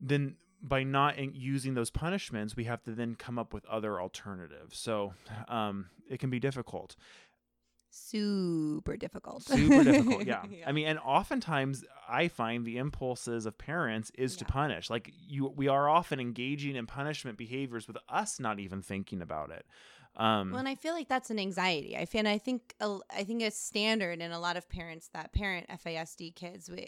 then 0.00 0.36
by 0.62 0.82
not 0.82 1.18
using 1.34 1.74
those 1.74 1.90
punishments, 1.90 2.56
we 2.56 2.64
have 2.64 2.82
to 2.84 2.92
then 2.92 3.16
come 3.16 3.38
up 3.38 3.52
with 3.52 3.66
other 3.66 4.00
alternatives. 4.00 4.78
So 4.78 5.12
um, 5.48 5.90
it 6.08 6.20
can 6.20 6.30
be 6.30 6.40
difficult 6.40 6.96
super 7.94 8.96
difficult. 8.96 9.44
Super 9.44 9.84
difficult, 9.84 10.24
yeah. 10.26 10.42
yeah. 10.50 10.64
I 10.66 10.72
mean, 10.72 10.86
and 10.86 10.98
oftentimes 10.98 11.84
I 12.08 12.28
find 12.28 12.64
the 12.64 12.78
impulses 12.78 13.46
of 13.46 13.56
parents 13.56 14.10
is 14.16 14.34
yeah. 14.34 14.38
to 14.38 14.44
punish. 14.46 14.90
Like 14.90 15.12
you, 15.26 15.48
we 15.48 15.68
are 15.68 15.88
often 15.88 16.20
engaging 16.20 16.76
in 16.76 16.86
punishment 16.86 17.38
behaviors 17.38 17.86
with 17.86 17.96
us 18.08 18.40
not 18.40 18.58
even 18.58 18.82
thinking 18.82 19.22
about 19.22 19.50
it. 19.50 19.64
Um, 20.16 20.50
well, 20.50 20.60
and 20.60 20.68
I 20.68 20.76
feel 20.76 20.94
like 20.94 21.08
that's 21.08 21.30
an 21.30 21.38
anxiety. 21.38 21.96
I 21.96 22.04
feel, 22.04 22.20
and 22.20 22.28
I 22.28 22.38
think, 22.38 22.74
I 22.80 23.24
think 23.24 23.42
it's 23.42 23.58
standard 23.58 24.20
in 24.20 24.30
a 24.30 24.38
lot 24.38 24.56
of 24.56 24.68
parents 24.68 25.08
that 25.12 25.32
parent 25.32 25.66
FASD 25.68 26.34
kids. 26.34 26.70
We, 26.70 26.78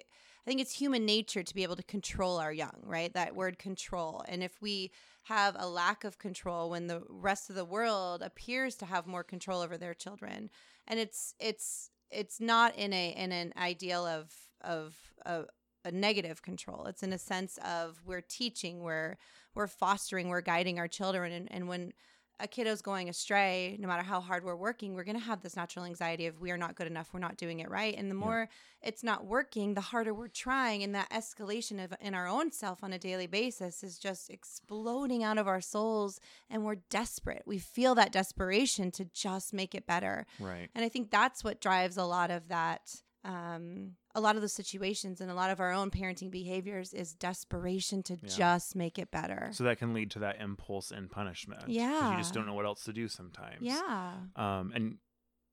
I 0.47 0.49
think 0.49 0.61
it's 0.61 0.73
human 0.73 1.05
nature 1.05 1.43
to 1.43 1.55
be 1.55 1.65
able 1.65 1.77
to 1.77 1.83
control 1.83 2.39
our 2.39 2.53
young, 2.53 2.83
right? 2.85 3.13
That 3.15 3.35
word 3.35 3.59
control. 3.59 4.23
And 4.29 4.45
if 4.45 4.63
we 4.63 4.93
have 5.25 5.57
a 5.59 5.69
lack 5.69 6.05
of 6.05 6.19
control 6.19 6.71
when 6.71 6.87
the 6.87 7.03
rest 7.09 7.51
of 7.51 7.57
the 7.57 7.65
world 7.65 8.23
appears 8.23 8.77
to 8.77 8.87
have 8.87 9.09
more 9.09 9.25
control 9.25 9.61
over 9.61 9.77
their 9.77 9.95
children, 9.95 10.51
and 10.87 11.01
it's 11.01 11.35
it's 11.41 11.91
it's 12.11 12.41
not 12.41 12.77
in 12.77 12.93
a 12.93 13.11
in 13.11 13.33
an 13.33 13.53
ideal 13.57 14.07
of 14.07 14.33
of 14.61 14.95
a, 15.25 15.45
a 15.85 15.91
negative 15.91 16.43
control. 16.43 16.87
It's 16.87 17.03
in 17.03 17.13
a 17.13 17.19
sense 17.19 17.59
of 17.65 18.01
we're 18.05 18.23
teaching, 18.23 18.83
we're 18.83 19.17
we're 19.55 19.67
fostering, 19.67 20.29
we're 20.29 20.41
guiding 20.41 20.79
our 20.79 20.89
children, 20.89 21.33
and 21.33 21.51
and 21.53 21.69
when 21.69 21.93
a 22.39 22.47
kiddo's 22.47 22.83
going 22.83 23.09
astray, 23.09 23.77
no 23.81 23.89
matter 23.89 24.03
how 24.03 24.21
hard 24.21 24.45
we're 24.45 24.57
working, 24.57 24.95
we're 24.95 25.05
going 25.05 25.19
to 25.19 25.25
have 25.25 25.43
this 25.43 25.57
natural 25.57 25.85
anxiety 25.85 26.27
of 26.27 26.41
we 26.41 26.51
are 26.51 26.59
not 26.59 26.75
good 26.75 26.87
enough, 26.87 27.11
we're 27.13 27.21
not 27.21 27.37
doing 27.37 27.61
it 27.61 27.71
right. 27.71 27.95
And 27.97 28.11
the 28.11 28.15
more 28.15 28.49
yeah. 28.51 28.89
it's 28.89 29.03
not 29.03 29.25
working, 29.25 29.75
the 29.75 29.81
harder 29.81 30.13
we're 30.13 30.29
trying. 30.29 30.83
And 30.83 30.95
that 30.95 31.11
escalation 31.11 31.83
of 31.83 31.95
in 32.01 32.15
our 32.15 32.29
own 32.29 32.53
self 32.53 32.85
on 32.85 32.93
a 32.93 32.99
daily 32.99 33.27
basis 33.27 33.83
is 33.83 33.99
just 33.99 34.29
exploding 34.29 35.25
out 35.25 35.39
of 35.39 35.49
our 35.49 35.61
souls. 35.61 36.21
And 36.51 36.65
we're 36.65 36.77
desperate. 36.91 37.43
We 37.47 37.59
feel 37.59 37.95
that 37.95 38.13
desperation 38.13 38.91
to 38.93 39.07
just 39.07 39.55
make 39.55 39.75
it 39.75 39.87
better. 39.87 40.27
Right. 40.39 40.69
And 40.75 40.85
I 40.85 40.89
think 40.89 41.11
that's 41.11 41.43
what 41.43 41.61
drives 41.61 41.97
a 41.97 42.05
lot 42.05 42.31
of 42.31 42.49
that 42.49 43.03
um, 43.27 43.93
a 44.15 44.21
lot 44.21 44.37
of 44.37 44.43
the 44.43 44.49
situations 44.49 45.21
and 45.21 45.31
a 45.31 45.35
lot 45.35 45.51
of 45.51 45.61
our 45.61 45.73
own 45.73 45.91
parenting 45.91 46.31
behaviors 46.31 46.95
is 46.95 47.13
desperation 47.15 48.03
to 48.05 48.17
yeah. 48.23 48.29
just 48.29 48.77
make 48.77 48.99
it 48.99 49.11
better. 49.11 49.49
So 49.53 49.65
that 49.65 49.79
can 49.79 49.93
lead 49.93 50.13
to 50.13 50.21
that 50.21 50.41
impulse 50.41 50.93
and 50.93 51.11
punishment. 51.11 51.65
Yeah. 51.67 52.13
You 52.13 52.19
just 52.19 52.33
don't 52.33 52.47
know 52.47 52.55
what 52.55 52.67
else 52.67 52.85
to 52.85 52.93
do 52.93 53.09
sometimes. 53.09 53.59
Yeah. 53.61 54.13
Um, 54.37 54.73
and 54.75 54.99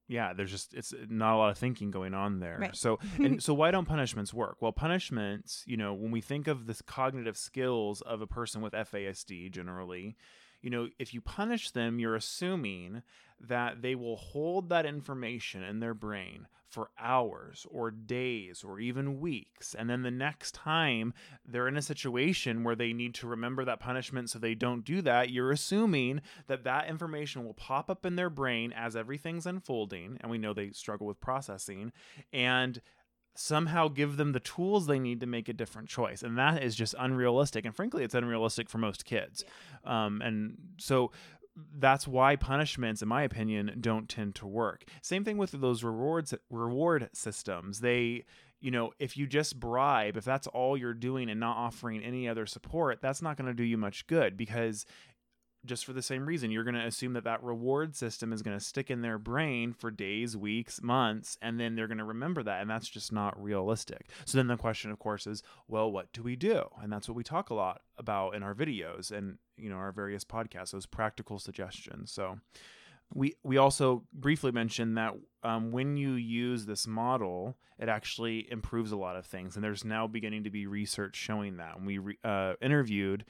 yeah, 0.08 0.34
there's 0.34 0.52
just 0.52 0.76
it's 0.76 0.94
not 1.10 1.34
a 1.34 1.38
lot 1.38 1.50
of 1.50 1.58
thinking 1.58 1.90
going 1.90 2.14
on 2.14 2.40
there. 2.40 2.60
Right. 2.62 2.76
So 2.76 3.00
and 3.18 3.42
so 3.42 3.54
why 3.54 3.72
don't 3.72 3.88
punishments 3.88 4.34
work? 4.34 4.58
Well, 4.62 4.72
punishments, 4.72 5.64
you 5.66 5.76
know, 5.76 5.94
when 5.94 6.12
we 6.12 6.22
think 6.22 6.48
of 6.48 6.68
the 6.68 6.80
cognitive 6.86 7.38
skills 7.38 8.02
of 8.02 8.22
a 8.22 8.28
person 8.28 8.62
with 8.62 8.74
FASD 8.74 9.52
generally, 9.52 10.16
you 10.64 10.70
know, 10.70 10.88
if 10.98 11.14
you 11.14 11.22
punish 11.22 11.70
them, 11.72 12.00
you're 12.00 12.16
assuming 12.16 13.04
that 13.40 13.82
they 13.82 13.94
will 13.94 14.16
hold 14.16 14.70
that 14.70 14.86
information 14.86 15.62
in 15.62 15.80
their 15.80 15.94
brain 15.94 16.48
for 16.70 16.90
hours 16.98 17.68
or 17.70 17.92
days 17.92 18.64
or 18.64 18.80
even 18.80 19.20
weeks. 19.20 19.76
And 19.76 19.88
then 19.90 20.02
the 20.02 20.10
next 20.10 20.56
time 20.56 21.14
they're 21.46 21.68
in 21.68 21.78
a 21.78 21.84
situation 21.84 22.64
where 22.64 22.76
they 22.76 22.94
need 22.94 23.14
to 23.16 23.28
remember 23.28 23.64
that 23.66 23.80
punishment 23.80 24.30
so 24.30 24.40
they 24.40 24.56
don't 24.56 24.84
do 24.84 25.02
that, 25.04 25.30
you're 25.30 25.52
assuming 25.52 26.22
that 26.48 26.64
that 26.64 26.88
information 26.88 27.46
will 27.46 27.54
pop 27.54 27.92
up 27.92 28.06
in 28.06 28.16
their 28.16 28.30
brain 28.30 28.74
as 28.74 28.96
everything's 28.96 29.46
unfolding. 29.46 30.18
And 30.22 30.32
we 30.32 30.40
know 30.40 30.54
they 30.54 30.72
struggle 30.72 31.06
with 31.06 31.20
processing. 31.20 31.92
And 32.32 32.82
somehow 33.36 33.88
give 33.88 34.18
them 34.18 34.32
the 34.32 34.40
tools 34.40 34.86
they 34.86 35.00
need 35.00 35.20
to 35.20 35.26
make 35.26 35.50
a 35.50 35.54
different 35.54 35.90
choice 35.90 36.22
and 36.22 36.38
that 36.38 36.62
is 36.62 36.76
just 36.76 36.94
unrealistic 37.00 37.66
and 37.66 37.76
frankly 37.76 38.04
it's 38.04 38.14
unrealistic 38.14 38.70
for 38.70 38.78
most 38.78 39.06
kids. 39.06 39.44
Yeah. 39.84 40.06
um, 40.06 40.22
and 40.22 40.58
so 40.78 41.12
that's 41.78 42.08
why 42.08 42.36
punishments 42.36 43.02
in 43.02 43.08
my 43.08 43.24
opinion 43.24 43.78
don't 43.80 44.10
tend 44.10 44.36
to 44.36 44.48
work. 44.48 44.86
Same 45.02 45.24
thing 45.24 45.38
with 45.38 45.52
those 45.52 45.84
rewards 45.84 46.34
reward 46.50 47.10
systems. 47.14 47.80
They 47.80 48.26
you 48.60 48.72
know 48.72 48.92
if 49.00 49.18
you 49.18 49.28
just 49.28 49.60
bribe 49.60 50.18
if 50.18 50.24
that's 50.24 50.48
all 50.48 50.78
you're 50.78 50.94
doing 50.94 51.30
and 51.30 51.40
not 51.40 51.58
offering 51.58 52.02
any 52.02 52.30
other 52.30 52.46
support 52.46 53.02
that's 53.02 53.22
not 53.22 53.36
going 53.36 53.48
to 53.48 53.54
do 53.54 53.64
you 53.64 53.78
much 53.78 54.08
good 54.08 54.38
because 54.38 54.86
just 55.66 55.86
for 55.86 55.94
the 55.94 56.02
same 56.02 56.26
reason. 56.26 56.52
You're 56.52 56.64
going 56.64 56.76
to 56.76 56.86
assume 56.86 57.14
that 57.14 57.24
that 57.24 57.44
reward 57.44 57.96
system 57.96 58.34
is 58.34 58.42
going 58.42 58.58
to 58.58 58.64
stick 58.64 58.92
in 58.92 59.02
their 59.02 59.18
brain 59.18 59.74
for 59.74 59.92
days, 59.92 60.36
weeks, 60.36 60.82
months, 60.82 61.38
and 61.42 61.60
then 61.60 61.76
they're 61.76 61.88
going 61.88 61.98
to 61.98 62.04
remember 62.04 62.44
that. 62.44 62.62
And 62.62 62.70
that's 62.70 62.90
just 62.90 63.12
not 63.12 63.42
realistic. 63.42 64.10
So 64.26 64.38
then 64.38 64.48
the 64.48 64.58
question, 64.58 64.92
of 64.92 65.00
course, 65.00 65.28
is 65.28 65.44
well, 65.68 65.92
what 65.92 66.12
do 66.14 66.24
we 66.24 66.36
do? 66.36 66.64
And 66.82 66.92
that's 66.92 67.08
what 67.08 67.16
we 67.16 67.24
talk 67.24 67.50
a 67.50 67.56
lot 67.56 67.82
about 67.98 68.36
in 68.36 68.44
our 68.44 68.54
videos 68.54 69.12
and, 69.12 69.38
you 69.58 69.70
know, 69.70 69.76
our 69.78 69.92
various 69.92 70.24
podcasts, 70.24 70.72
those 70.72 70.86
practical 70.86 71.40
suggestions. 71.40 72.12
So, 72.12 72.40
we 73.14 73.36
we 73.44 73.58
also 73.58 74.04
briefly 74.12 74.52
mentioned 74.52 74.98
that 74.98 75.14
um, 75.44 75.72
when 75.72 75.98
you 75.98 76.14
use 76.14 76.66
this 76.66 76.88
model, 76.88 77.58
it 77.78 77.90
actually 77.90 78.52
improves 78.52 78.92
a 78.92 78.98
lot 78.98 79.16
of 79.16 79.26
things, 79.26 79.56
and 79.56 79.64
there's 79.64 79.86
now 79.86 80.08
beginning 80.08 80.46
to 80.46 80.50
be 80.50 80.66
research 80.68 81.16
showing 81.16 81.58
that. 81.58 81.78
And 81.78 81.86
we 81.86 81.98
re- 81.98 82.18
uh, 82.24 82.54
interviewed 82.62 83.26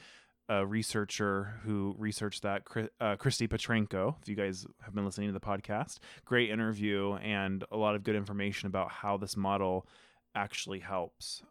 a 0.49 0.65
researcher 0.65 1.59
who 1.63 1.95
researched 1.97 2.43
that, 2.43 2.63
uh, 2.99 3.15
Christie 3.15 3.47
Petrenko. 3.47 4.15
If 4.21 4.27
you 4.27 4.35
guys 4.35 4.65
have 4.81 4.93
been 4.93 5.05
listening 5.05 5.29
to 5.29 5.33
the 5.33 5.39
podcast, 5.39 5.99
great 6.25 6.49
interview 6.49 7.13
and 7.15 7.63
a 7.71 7.77
lot 7.77 7.95
of 7.95 8.03
good 8.03 8.15
information 8.15 8.67
about 8.67 8.91
how 8.91 9.17
this 9.17 9.37
model 9.37 9.87
actually 10.35 10.79
helps. 10.79 11.43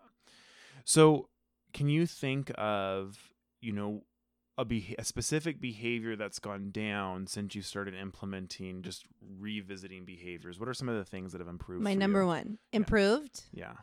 So, 0.85 1.29
can 1.73 1.89
you 1.89 2.07
think 2.07 2.53
of, 2.59 3.33
you 3.61 3.73
know, 3.73 4.03
a, 4.59 4.65
be- 4.65 4.95
a 4.99 5.05
specific 5.05 5.61
behavior 5.61 6.17
that's 6.17 6.39
gone 6.39 6.71
down 6.71 7.27
since 7.27 7.55
you 7.55 7.63
started 7.63 7.95
implementing 7.95 8.83
just 8.83 9.07
revisiting 9.39 10.05
behaviors? 10.05 10.61
What 10.61 10.69
are 10.69 10.75
some 10.75 10.89
of 10.89 10.97
the 10.97 11.05
things 11.05 11.33
that 11.33 11.41
have 11.41 11.49
improved? 11.49 11.83
My 11.83 11.95
number 11.95 12.21
you? 12.21 12.27
one 12.27 12.59
improved. 12.73 13.45
Yeah. 13.53 13.75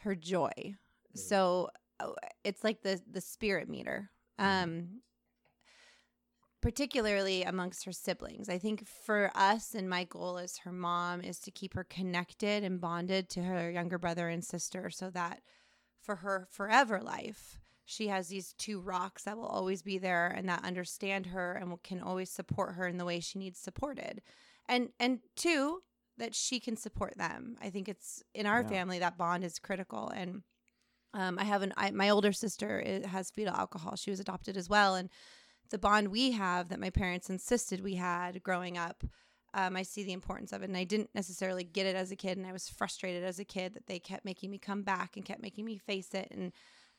Her 0.00 0.14
joy. 0.14 0.74
So 1.14 1.70
oh, 2.00 2.14
it's 2.44 2.64
like 2.64 2.82
the 2.82 3.00
the 3.10 3.20
spirit 3.20 3.68
meter. 3.68 4.10
Um, 4.42 5.00
particularly 6.60 7.42
amongst 7.42 7.84
her 7.84 7.92
siblings. 7.92 8.48
I 8.48 8.58
think 8.58 8.86
for 8.86 9.30
us 9.34 9.74
and 9.74 9.88
my 9.88 10.04
goal 10.04 10.38
as 10.38 10.58
her 10.58 10.72
mom 10.72 11.20
is 11.20 11.38
to 11.40 11.50
keep 11.50 11.74
her 11.74 11.84
connected 11.84 12.62
and 12.62 12.80
bonded 12.80 13.28
to 13.30 13.42
her 13.42 13.70
younger 13.70 13.98
brother 13.98 14.28
and 14.28 14.44
sister 14.44 14.90
so 14.90 15.10
that 15.10 15.40
for 16.00 16.16
her 16.16 16.46
forever 16.50 17.00
life, 17.00 17.60
she 17.84 18.08
has 18.08 18.28
these 18.28 18.54
two 18.54 18.80
rocks 18.80 19.24
that 19.24 19.36
will 19.36 19.46
always 19.46 19.82
be 19.82 19.98
there 19.98 20.28
and 20.28 20.48
that 20.48 20.64
understand 20.64 21.26
her 21.26 21.54
and 21.54 21.68
will, 21.68 21.80
can 21.82 22.00
always 22.00 22.30
support 22.30 22.74
her 22.74 22.86
in 22.86 22.96
the 22.96 23.04
way 23.04 23.20
she 23.20 23.38
needs 23.38 23.58
supported. 23.58 24.22
And 24.68 24.90
and 25.00 25.18
two, 25.34 25.82
that 26.18 26.34
she 26.34 26.60
can 26.60 26.76
support 26.76 27.16
them. 27.18 27.56
I 27.60 27.70
think 27.70 27.88
it's 27.88 28.22
in 28.34 28.46
our 28.46 28.62
yeah. 28.62 28.68
family 28.68 28.98
that 29.00 29.18
bond 29.18 29.44
is 29.44 29.58
critical 29.58 30.08
and 30.08 30.42
um, 31.14 31.38
I 31.38 31.44
have 31.44 31.62
an 31.62 31.72
I, 31.76 31.90
my 31.90 32.08
older 32.08 32.32
sister 32.32 33.02
has 33.06 33.30
fetal 33.30 33.54
alcohol. 33.54 33.96
She 33.96 34.10
was 34.10 34.20
adopted 34.20 34.56
as 34.56 34.68
well, 34.68 34.94
and 34.94 35.10
the 35.70 35.78
bond 35.78 36.08
we 36.08 36.32
have 36.32 36.68
that 36.68 36.80
my 36.80 36.90
parents 36.90 37.30
insisted 37.30 37.82
we 37.82 37.94
had 37.94 38.42
growing 38.42 38.78
up. 38.78 39.04
Um, 39.54 39.76
I 39.76 39.82
see 39.82 40.02
the 40.02 40.12
importance 40.14 40.52
of 40.52 40.62
it, 40.62 40.68
and 40.68 40.76
I 40.76 40.84
didn't 40.84 41.10
necessarily 41.14 41.64
get 41.64 41.86
it 41.86 41.94
as 41.94 42.10
a 42.10 42.16
kid, 42.16 42.38
and 42.38 42.46
I 42.46 42.52
was 42.52 42.70
frustrated 42.70 43.22
as 43.22 43.38
a 43.38 43.44
kid 43.44 43.74
that 43.74 43.86
they 43.86 43.98
kept 43.98 44.24
making 44.24 44.50
me 44.50 44.58
come 44.58 44.82
back 44.82 45.16
and 45.16 45.24
kept 45.24 45.42
making 45.42 45.66
me 45.66 45.76
face 45.76 46.14
it. 46.14 46.28
And 46.30 46.52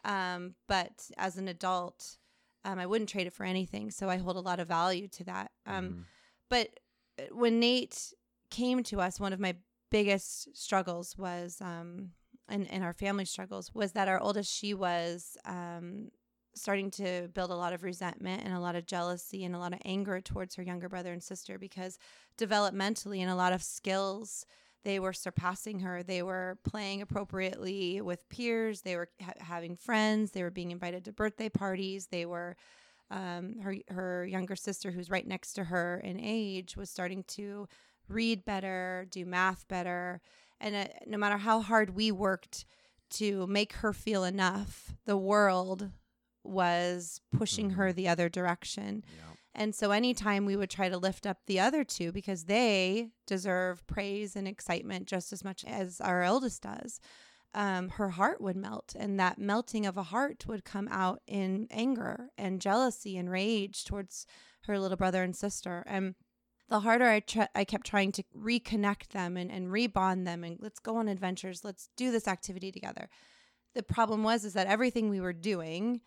um, 0.05 0.55
but 0.67 1.09
as 1.17 1.37
an 1.37 1.47
adult, 1.47 2.17
um, 2.65 2.77
I 2.79 2.85
wouldn't 2.85 3.09
trade 3.09 3.27
it 3.27 3.33
for 3.33 3.45
anything. 3.45 3.89
So 3.89 4.09
I 4.09 4.17
hold 4.17 4.35
a 4.35 4.41
lot 4.41 4.59
of 4.59 4.67
value 4.67 5.07
to 5.09 5.23
that. 5.25 5.51
Um, 5.65 5.89
mm. 5.89 6.03
But 6.49 6.79
uh, 7.19 7.33
when 7.33 7.59
Nate 7.59 8.13
came 8.49 8.83
to 8.83 9.01
us, 9.01 9.19
one 9.19 9.33
of 9.33 9.39
my 9.39 9.55
biggest 9.89 10.55
struggles 10.55 11.17
was 11.17 11.57
um, 11.61 12.11
and, 12.49 12.69
and 12.71 12.83
our 12.83 12.93
family 12.93 13.25
struggles 13.25 13.73
was 13.73 13.93
that 13.93 14.07
our 14.07 14.19
oldest, 14.19 14.53
she 14.53 14.73
was 14.73 15.37
um, 15.45 16.09
starting 16.55 16.91
to 16.91 17.29
build 17.33 17.51
a 17.51 17.55
lot 17.55 17.73
of 17.73 17.83
resentment 17.83 18.43
and 18.43 18.53
a 18.53 18.59
lot 18.59 18.75
of 18.75 18.85
jealousy 18.85 19.43
and 19.43 19.55
a 19.55 19.59
lot 19.59 19.73
of 19.73 19.79
anger 19.85 20.21
towards 20.21 20.55
her 20.55 20.63
younger 20.63 20.89
brother 20.89 21.11
and 21.11 21.23
sister 21.23 21.57
because 21.57 21.97
developmentally 22.37 23.19
and 23.19 23.31
a 23.31 23.35
lot 23.35 23.53
of 23.53 23.63
skills 23.63 24.45
they 24.83 24.99
were 24.99 25.13
surpassing 25.13 25.79
her. 25.79 26.03
They 26.03 26.21
were 26.21 26.57
playing 26.63 27.01
appropriately 27.01 28.01
with 28.01 28.27
peers. 28.29 28.81
They 28.81 28.95
were 28.95 29.09
ha- 29.21 29.33
having 29.39 29.77
friends. 29.77 30.31
They 30.31 30.43
were 30.43 30.51
being 30.51 30.71
invited 30.71 31.05
to 31.05 31.13
birthday 31.13 31.49
parties. 31.49 32.07
They 32.07 32.25
were 32.25 32.55
um, 33.09 33.59
her 33.59 33.75
her 33.89 34.25
younger 34.25 34.55
sister, 34.55 34.91
who's 34.91 35.09
right 35.09 35.27
next 35.27 35.53
to 35.53 35.65
her 35.65 36.01
in 36.03 36.19
age, 36.19 36.75
was 36.75 36.89
starting 36.89 37.23
to 37.29 37.67
read 38.09 38.43
better, 38.43 39.07
do 39.09 39.25
math 39.25 39.67
better, 39.67 40.19
and 40.63 40.75
uh, 40.75 40.85
no 41.05 41.17
matter 41.17 41.37
how 41.37 41.61
hard 41.61 41.91
we 41.95 42.11
worked 42.11 42.65
to 43.11 43.45
make 43.47 43.73
her 43.73 43.93
feel 43.93 44.23
enough, 44.23 44.95
the 45.05 45.17
world 45.17 45.91
was 46.43 47.21
pushing 47.37 47.71
her 47.71 47.91
Mhm. 47.91 47.95
the 47.95 48.07
other 48.07 48.29
direction. 48.29 49.03
Yeah. 49.17 49.23
And 49.55 49.75
so 49.75 49.91
anytime 49.91 50.45
we 50.45 50.55
would 50.55 50.69
try 50.71 50.89
to 50.89 50.97
lift 50.97 51.27
up 51.27 51.45
the 51.45 51.59
other 51.59 51.83
two 51.83 52.11
because 52.11 52.45
they 52.45 53.11
deserve 53.27 53.85
praise 53.85 54.35
and 54.35 54.47
excitement 54.47 55.07
just 55.07 55.31
as 55.31 55.43
much 55.43 55.63
as 55.65 56.01
our 56.01 56.23
eldest 56.23 56.63
does, 56.63 56.99
um, 57.53 57.89
her 57.89 58.09
heart 58.09 58.41
would 58.41 58.55
melt. 58.57 58.95
And 58.97 59.19
that 59.19 59.37
melting 59.37 59.85
of 59.85 59.95
a 59.95 60.03
heart 60.03 60.47
would 60.47 60.65
come 60.65 60.87
out 60.89 61.21
in 61.27 61.67
anger 61.69 62.29
and 62.35 62.59
jealousy 62.59 63.15
and 63.15 63.29
rage 63.29 63.85
towards 63.85 64.25
her 64.63 64.79
little 64.79 64.97
brother 64.97 65.21
and 65.21 65.35
sister. 65.35 65.83
And 65.85 66.15
the 66.69 66.79
harder 66.79 67.05
I, 67.05 67.19
tr- 67.19 67.41
I 67.53 67.63
kept 67.65 67.85
trying 67.85 68.11
to 68.13 68.23
reconnect 68.37 69.09
them 69.09 69.37
and, 69.37 69.51
and 69.51 69.67
rebond 69.67 70.25
them 70.25 70.43
and 70.43 70.57
let's 70.61 70.79
go 70.79 70.97
on 70.97 71.07
adventures, 71.07 71.63
let's 71.63 71.89
do 71.97 72.11
this 72.11 72.27
activity 72.27 72.71
together. 72.71 73.09
The 73.75 73.83
problem 73.83 74.23
was 74.23 74.45
is 74.45 74.53
that 74.53 74.67
everything 74.67 75.09
we 75.09 75.21
were 75.21 75.33
doing 75.33 76.01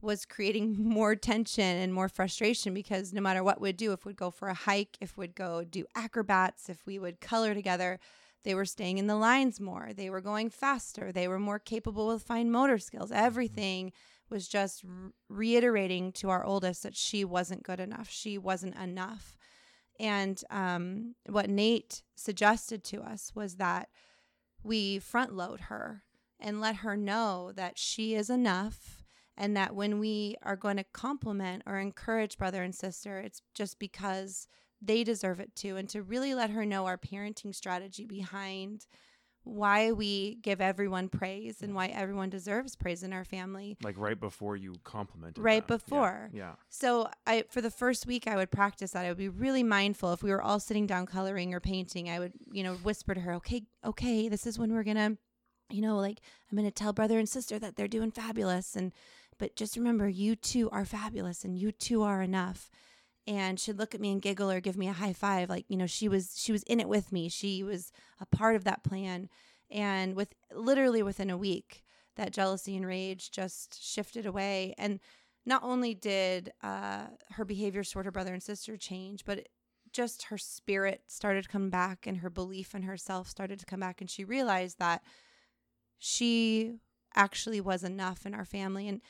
was 0.00 0.24
creating 0.24 0.76
more 0.78 1.14
tension 1.14 1.76
and 1.76 1.92
more 1.92 2.08
frustration 2.08 2.74
because 2.74 3.12
no 3.12 3.20
matter 3.20 3.44
what 3.44 3.60
we'd 3.60 3.76
do, 3.76 3.92
if 3.92 4.04
we'd 4.04 4.16
go 4.16 4.30
for 4.30 4.48
a 4.48 4.54
hike, 4.54 4.96
if 5.00 5.16
we'd 5.16 5.34
go 5.34 5.64
do 5.64 5.84
acrobats, 5.94 6.68
if 6.68 6.86
we 6.86 6.98
would 6.98 7.20
color 7.20 7.54
together, 7.54 7.98
they 8.42 8.54
were 8.54 8.64
staying 8.64 8.98
in 8.98 9.06
the 9.06 9.16
lines 9.16 9.60
more. 9.60 9.90
They 9.94 10.08
were 10.08 10.22
going 10.22 10.48
faster. 10.50 11.12
They 11.12 11.28
were 11.28 11.38
more 11.38 11.58
capable 11.58 12.06
with 12.06 12.22
fine 12.22 12.50
motor 12.50 12.78
skills. 12.78 13.10
Mm-hmm. 13.10 13.24
Everything 13.24 13.92
was 14.30 14.48
just 14.48 14.84
r- 14.84 15.12
reiterating 15.28 16.12
to 16.12 16.30
our 16.30 16.44
oldest 16.44 16.82
that 16.84 16.96
she 16.96 17.24
wasn't 17.24 17.62
good 17.62 17.80
enough. 17.80 18.08
She 18.08 18.38
wasn't 18.38 18.76
enough. 18.76 19.36
And 20.00 20.42
um, 20.48 21.14
what 21.26 21.50
Nate 21.50 22.02
suggested 22.16 22.82
to 22.84 23.02
us 23.02 23.32
was 23.34 23.56
that 23.56 23.90
we 24.62 24.98
front 24.98 25.34
load 25.36 25.60
her 25.60 26.04
and 26.40 26.58
let 26.58 26.76
her 26.76 26.96
know 26.96 27.52
that 27.54 27.78
she 27.78 28.14
is 28.14 28.30
enough 28.30 29.04
and 29.36 29.54
that 29.56 29.74
when 29.74 29.98
we 29.98 30.36
are 30.42 30.56
going 30.56 30.78
to 30.78 30.84
compliment 30.84 31.62
or 31.66 31.78
encourage 31.78 32.38
brother 32.38 32.62
and 32.62 32.74
sister, 32.74 33.18
it's 33.18 33.42
just 33.54 33.78
because 33.78 34.48
they 34.80 35.04
deserve 35.04 35.38
it 35.38 35.54
too. 35.54 35.76
And 35.76 35.88
to 35.90 36.02
really 36.02 36.34
let 36.34 36.48
her 36.48 36.64
know 36.64 36.86
our 36.86 36.96
parenting 36.96 37.54
strategy 37.54 38.06
behind 38.06 38.86
why 39.44 39.92
we 39.92 40.36
give 40.42 40.60
everyone 40.60 41.08
praise 41.08 41.62
and 41.62 41.74
why 41.74 41.86
everyone 41.86 42.28
deserves 42.28 42.76
praise 42.76 43.02
in 43.02 43.12
our 43.12 43.24
family. 43.24 43.76
Like 43.82 43.98
right 43.98 44.18
before 44.18 44.56
you 44.56 44.74
complimented. 44.84 45.42
Right 45.42 45.66
them. 45.66 45.78
Before. 45.78 46.30
Yeah. 46.32 46.54
So 46.68 47.08
I 47.26 47.44
for 47.50 47.60
the 47.60 47.70
first 47.70 48.06
week 48.06 48.26
I 48.26 48.36
would 48.36 48.50
practice 48.50 48.92
that. 48.92 49.04
I 49.04 49.08
would 49.08 49.18
be 49.18 49.28
really 49.28 49.62
mindful 49.62 50.12
if 50.12 50.22
we 50.22 50.30
were 50.30 50.42
all 50.42 50.60
sitting 50.60 50.86
down 50.86 51.06
coloring 51.06 51.54
or 51.54 51.60
painting. 51.60 52.10
I 52.10 52.18
would, 52.18 52.32
you 52.52 52.62
know, 52.62 52.74
whisper 52.74 53.14
to 53.14 53.20
her, 53.20 53.34
"Okay, 53.34 53.62
okay, 53.84 54.28
this 54.28 54.46
is 54.46 54.58
when 54.58 54.72
we're 54.72 54.84
going 54.84 54.96
to 54.96 55.18
you 55.72 55.82
know, 55.82 55.96
like 55.98 56.20
I'm 56.50 56.58
going 56.58 56.68
to 56.68 56.74
tell 56.74 56.92
brother 56.92 57.18
and 57.18 57.28
sister 57.28 57.58
that 57.60 57.76
they're 57.76 57.88
doing 57.88 58.10
fabulous 58.10 58.74
and 58.74 58.92
but 59.38 59.56
just 59.56 59.76
remember 59.76 60.08
you 60.08 60.36
two 60.36 60.68
are 60.70 60.84
fabulous 60.84 61.44
and 61.44 61.56
you 61.56 61.72
two 61.72 62.02
are 62.02 62.22
enough." 62.22 62.70
And 63.30 63.60
she'd 63.60 63.78
look 63.78 63.94
at 63.94 64.00
me 64.00 64.10
and 64.10 64.20
giggle 64.20 64.50
or 64.50 64.60
give 64.60 64.76
me 64.76 64.88
a 64.88 64.92
high 64.92 65.12
five 65.12 65.48
like, 65.48 65.64
you 65.68 65.76
know, 65.76 65.86
she 65.86 66.08
was 66.08 66.34
she 66.36 66.50
was 66.50 66.64
in 66.64 66.80
it 66.80 66.88
with 66.88 67.12
me. 67.12 67.28
She 67.28 67.62
was 67.62 67.92
a 68.20 68.26
part 68.26 68.56
of 68.56 68.64
that 68.64 68.82
plan. 68.82 69.28
And 69.70 70.16
with 70.16 70.34
literally 70.52 71.00
within 71.00 71.30
a 71.30 71.38
week, 71.38 71.84
that 72.16 72.32
jealousy 72.32 72.76
and 72.76 72.84
rage 72.84 73.30
just 73.30 73.80
shifted 73.80 74.26
away 74.26 74.74
and 74.76 74.98
not 75.46 75.62
only 75.62 75.94
did 75.94 76.52
uh, 76.60 77.06
her 77.30 77.44
behavior 77.44 77.84
toward 77.84 78.04
her 78.04 78.12
brother 78.12 78.32
and 78.32 78.42
sister 78.42 78.76
change, 78.76 79.24
but 79.24 79.48
just 79.92 80.24
her 80.24 80.38
spirit 80.38 81.02
started 81.06 81.44
to 81.44 81.48
come 81.48 81.70
back 81.70 82.06
and 82.06 82.18
her 82.18 82.30
belief 82.30 82.74
in 82.74 82.82
herself 82.82 83.28
started 83.28 83.60
to 83.60 83.66
come 83.66 83.80
back. 83.80 84.00
And 84.00 84.10
she 84.10 84.24
realized 84.24 84.78
that 84.80 85.02
she 85.98 86.74
actually 87.14 87.60
was 87.60 87.84
enough 87.84 88.26
in 88.26 88.34
our 88.34 88.44
family. 88.44 88.88
And 88.88 89.00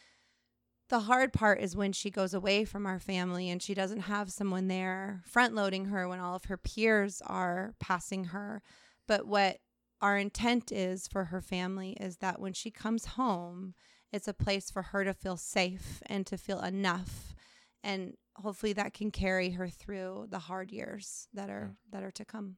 the 0.90 1.00
hard 1.00 1.32
part 1.32 1.60
is 1.60 1.74
when 1.76 1.92
she 1.92 2.10
goes 2.10 2.34
away 2.34 2.64
from 2.64 2.84
our 2.86 2.98
family 2.98 3.48
and 3.48 3.62
she 3.62 3.72
doesn't 3.74 4.00
have 4.02 4.30
someone 4.30 4.68
there 4.68 5.22
front 5.24 5.54
loading 5.54 5.86
her 5.86 6.06
when 6.08 6.20
all 6.20 6.34
of 6.36 6.44
her 6.46 6.56
peers 6.58 7.22
are 7.26 7.74
passing 7.80 8.24
her. 8.26 8.62
But 9.08 9.26
what 9.26 9.58
our 10.02 10.18
intent 10.18 10.70
is 10.72 11.08
for 11.08 11.26
her 11.26 11.40
family 11.40 11.92
is 12.00 12.18
that 12.18 12.40
when 12.40 12.52
she 12.52 12.70
comes 12.70 13.06
home, 13.06 13.74
it's 14.12 14.28
a 14.28 14.34
place 14.34 14.70
for 14.70 14.82
her 14.82 15.04
to 15.04 15.14
feel 15.14 15.36
safe 15.36 16.02
and 16.06 16.26
to 16.26 16.36
feel 16.36 16.60
enough 16.60 17.34
and 17.82 18.14
hopefully 18.36 18.72
that 18.74 18.92
can 18.92 19.10
carry 19.10 19.50
her 19.50 19.68
through 19.68 20.26
the 20.30 20.38
hard 20.38 20.70
years 20.70 21.28
that 21.32 21.48
are 21.50 21.76
that 21.92 22.02
are 22.02 22.10
to 22.10 22.24
come 22.24 22.56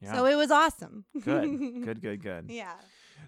Yeah. 0.00 0.12
so 0.14 0.24
it 0.26 0.34
was 0.36 0.50
awesome 0.50 1.04
good. 1.20 1.58
Good. 1.84 2.00
Good. 2.00 2.22
Good. 2.22 2.44
yeah 2.48 2.76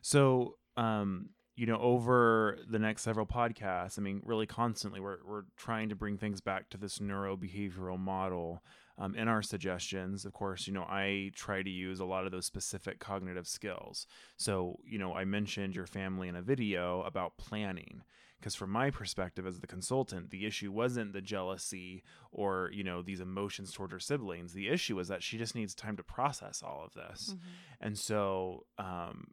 So, 0.02 0.56
um, 0.76 1.30
you 1.56 1.66
know, 1.66 1.78
over 1.78 2.58
the 2.68 2.78
next 2.78 3.02
several 3.02 3.26
podcasts, 3.26 3.98
I 3.98 4.02
mean, 4.02 4.20
really 4.24 4.46
constantly, 4.46 5.00
we're 5.00 5.18
we're 5.26 5.44
trying 5.56 5.88
to 5.90 5.94
bring 5.94 6.18
things 6.18 6.40
back 6.40 6.68
to 6.70 6.78
this 6.78 6.98
neurobehavioral 6.98 7.98
model. 7.98 8.62
Um, 8.96 9.16
in 9.16 9.26
our 9.26 9.42
suggestions, 9.42 10.24
of 10.24 10.32
course, 10.32 10.68
you 10.68 10.72
know, 10.72 10.84
I 10.84 11.32
try 11.34 11.62
to 11.62 11.70
use 11.70 11.98
a 11.98 12.04
lot 12.04 12.26
of 12.26 12.30
those 12.30 12.46
specific 12.46 13.00
cognitive 13.00 13.48
skills. 13.48 14.06
So, 14.36 14.78
you 14.84 14.98
know, 14.98 15.14
I 15.14 15.24
mentioned 15.24 15.74
your 15.74 15.86
family 15.86 16.28
in 16.28 16.36
a 16.36 16.42
video 16.42 17.02
about 17.02 17.36
planning. 17.36 18.02
Because 18.38 18.54
from 18.54 18.70
my 18.70 18.90
perspective 18.90 19.46
as 19.46 19.60
the 19.60 19.66
consultant, 19.66 20.30
the 20.30 20.44
issue 20.44 20.70
wasn't 20.70 21.14
the 21.14 21.22
jealousy 21.22 22.04
or, 22.30 22.70
you 22.74 22.84
know, 22.84 23.00
these 23.00 23.20
emotions 23.20 23.72
toward 23.72 23.90
her 23.90 23.98
siblings. 23.98 24.52
The 24.52 24.68
issue 24.68 25.00
is 25.00 25.08
that 25.08 25.22
she 25.22 25.38
just 25.38 25.54
needs 25.54 25.74
time 25.74 25.96
to 25.96 26.02
process 26.02 26.62
all 26.62 26.84
of 26.84 26.92
this. 26.92 27.34
And 27.80 27.98
so, 27.98 28.66
um, 28.78 29.28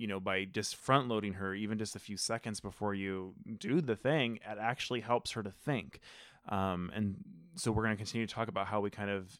you 0.00 0.06
know, 0.06 0.18
by 0.18 0.46
just 0.46 0.76
front 0.76 1.08
loading 1.08 1.34
her, 1.34 1.54
even 1.54 1.76
just 1.76 1.94
a 1.94 1.98
few 1.98 2.16
seconds 2.16 2.58
before 2.58 2.94
you 2.94 3.34
do 3.58 3.82
the 3.82 3.94
thing, 3.94 4.36
it 4.36 4.56
actually 4.58 5.00
helps 5.00 5.32
her 5.32 5.42
to 5.42 5.50
think. 5.50 6.00
Um, 6.48 6.90
and 6.94 7.16
so 7.54 7.70
we're 7.70 7.82
going 7.82 7.94
to 7.94 7.98
continue 7.98 8.26
to 8.26 8.34
talk 8.34 8.48
about 8.48 8.66
how 8.66 8.80
we 8.80 8.88
kind 8.88 9.10
of 9.10 9.38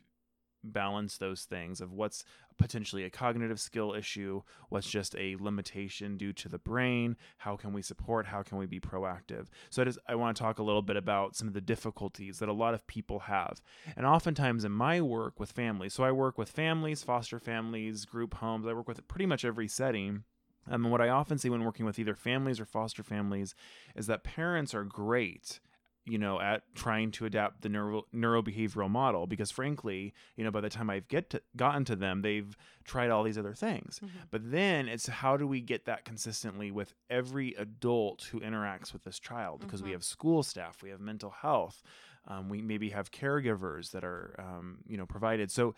balance 0.63 1.17
those 1.17 1.45
things 1.45 1.81
of 1.81 1.95
what's 1.95 2.25
potentially 2.59 3.05
a 3.05 3.09
cognitive 3.09 3.59
skill 3.59 3.95
issue, 3.95 4.43
what's 4.69 4.91
just 4.91 5.17
a 5.17 5.35
limitation 5.41 6.19
due 6.19 6.35
to 6.35 6.51
the 6.51 6.59
brain, 6.59 7.17
how 7.39 7.57
can 7.57 7.73
we 7.73 7.81
support, 7.81 8.27
how 8.27 8.43
can 8.43 8.59
we 8.59 8.67
be 8.67 8.79
proactive. 8.79 9.47
So 9.71 9.81
I 9.81 9.87
just 9.87 9.99
I 10.07 10.15
want 10.15 10.37
to 10.37 10.43
talk 10.43 10.59
a 10.59 10.63
little 10.63 10.83
bit 10.83 10.97
about 10.99 11.37
some 11.37 11.49
of 11.49 11.55
the 11.55 11.63
difficulties 11.63 12.39
that 12.41 12.51
a 12.51 12.53
lot 12.53 12.75
of 12.75 12.87
people 12.87 13.21
have. 13.21 13.63
And 13.97 14.05
oftentimes 14.05 14.63
in 14.67 14.73
my 14.73 15.01
work 15.01 15.41
with 15.41 15.53
families, 15.53 15.95
so 15.95 16.05
I 16.05 16.13
work 16.13 16.37
with 16.37 16.51
families, 16.51 17.03
foster 17.03 17.39
families, 17.39 18.05
group 18.05 18.35
homes, 18.35 18.67
I 18.67 18.75
work 18.75 18.89
with 18.89 19.09
pretty 19.09 19.25
much 19.25 19.43
every 19.47 19.67
setting. 19.67 20.25
Um, 20.69 20.85
and 20.85 20.93
what 20.93 21.01
I 21.01 21.09
often 21.09 21.39
see 21.39 21.51
when 21.51 21.65
working 21.65 21.87
with 21.87 21.99
either 21.99 22.15
families 22.15 22.61
or 22.61 22.65
foster 22.65 23.03
families 23.03 23.55
is 23.97 24.07
that 24.07 24.25
parents 24.25 24.75
are 24.75 24.85
great 24.85 25.61
you 26.07 26.17
know 26.17 26.41
at 26.41 26.63
trying 26.75 27.11
to 27.11 27.27
adapt 27.27 27.61
the 27.61 27.69
neuro 27.69 28.03
neurobehavioral 28.15 28.89
model 28.89 29.27
because 29.27 29.51
frankly 29.51 30.15
you 30.35 30.43
know 30.43 30.51
by 30.51 30.61
the 30.63 30.71
time 30.71 30.89
i've 30.89 31.07
get 31.09 31.29
to, 31.29 31.43
gotten 31.57 31.85
to 31.85 31.95
them 31.95 32.23
they've 32.23 32.57
tried 32.85 33.11
all 33.11 33.23
these 33.23 33.37
other 33.39 33.55
things. 33.55 34.01
But 34.31 34.51
then 34.51 34.89
it's 34.89 35.07
how 35.07 35.37
do 35.37 35.47
we 35.47 35.61
get 35.61 35.85
that 35.85 36.05
consistently 36.07 36.71
with 36.73 36.95
every 37.11 37.55
adult 37.55 38.29
who 38.33 38.41
interacts 38.41 38.93
with 38.93 39.05
this 39.05 39.21
child? 39.21 39.61
Because 39.61 39.81
we 39.83 39.91
Mhm. 39.91 39.93
have 39.93 40.03
school 40.05 40.43
staff 40.43 40.83
we 40.83 40.89
have 40.91 41.01
mental 41.01 41.31
health 41.31 41.83
um, 42.27 42.49
we 42.49 42.61
maybe 42.63 42.91
have 42.91 43.11
caregivers 43.11 43.91
that 43.93 44.03
are 44.03 44.35
um, 44.39 44.79
you 44.87 44.97
know 44.97 45.07
provided. 45.07 45.51
So 45.51 45.75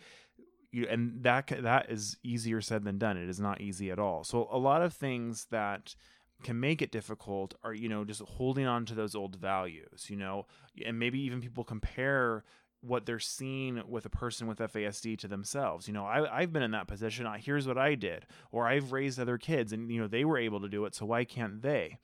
you, 0.73 0.87
and 0.89 1.23
that 1.23 1.47
that 1.61 1.89
is 1.89 2.17
easier 2.23 2.61
said 2.61 2.83
than 2.83 2.97
done 2.97 3.17
it 3.17 3.29
is 3.29 3.39
not 3.39 3.61
easy 3.61 3.91
at 3.91 3.99
all 3.99 4.23
so 4.23 4.47
a 4.51 4.57
lot 4.57 4.81
of 4.81 4.93
things 4.93 5.47
that 5.51 5.95
can 6.43 6.59
make 6.59 6.81
it 6.81 6.91
difficult 6.91 7.53
are 7.63 7.73
you 7.73 7.87
know 7.87 8.03
just 8.03 8.21
holding 8.21 8.65
on 8.65 8.85
to 8.85 8.93
those 8.93 9.15
old 9.15 9.35
values 9.35 10.09
you 10.09 10.15
know 10.15 10.45
and 10.85 10.99
maybe 10.99 11.19
even 11.19 11.39
people 11.39 11.63
compare 11.63 12.43
what 12.83 13.05
they're 13.05 13.19
seeing 13.19 13.81
with 13.87 14.05
a 14.05 14.09
person 14.09 14.45
with 14.45 14.59
FASD 14.59 15.17
to 15.19 15.27
themselves. 15.27 15.87
You 15.87 15.93
know, 15.93 16.05
I, 16.05 16.41
I've 16.41 16.51
been 16.51 16.63
in 16.63 16.71
that 16.71 16.87
position. 16.87 17.25
I, 17.25 17.37
here's 17.37 17.65
what 17.65 17.77
I 17.77 17.95
did, 17.95 18.25
or 18.51 18.67
I've 18.67 18.91
raised 18.91 19.19
other 19.19 19.37
kids, 19.37 19.71
and 19.71 19.89
you 19.89 20.01
know 20.01 20.07
they 20.07 20.25
were 20.25 20.37
able 20.37 20.59
to 20.59 20.67
do 20.67 20.83
it, 20.85 20.93
so 20.93 21.05
why 21.05 21.23
can't 21.23 21.61
they? 21.61 21.99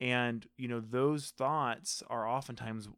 And 0.00 0.44
you 0.56 0.66
know 0.66 0.80
those 0.80 1.32
thoughts 1.36 2.02
are 2.10 2.28
oftentimes 2.28 2.88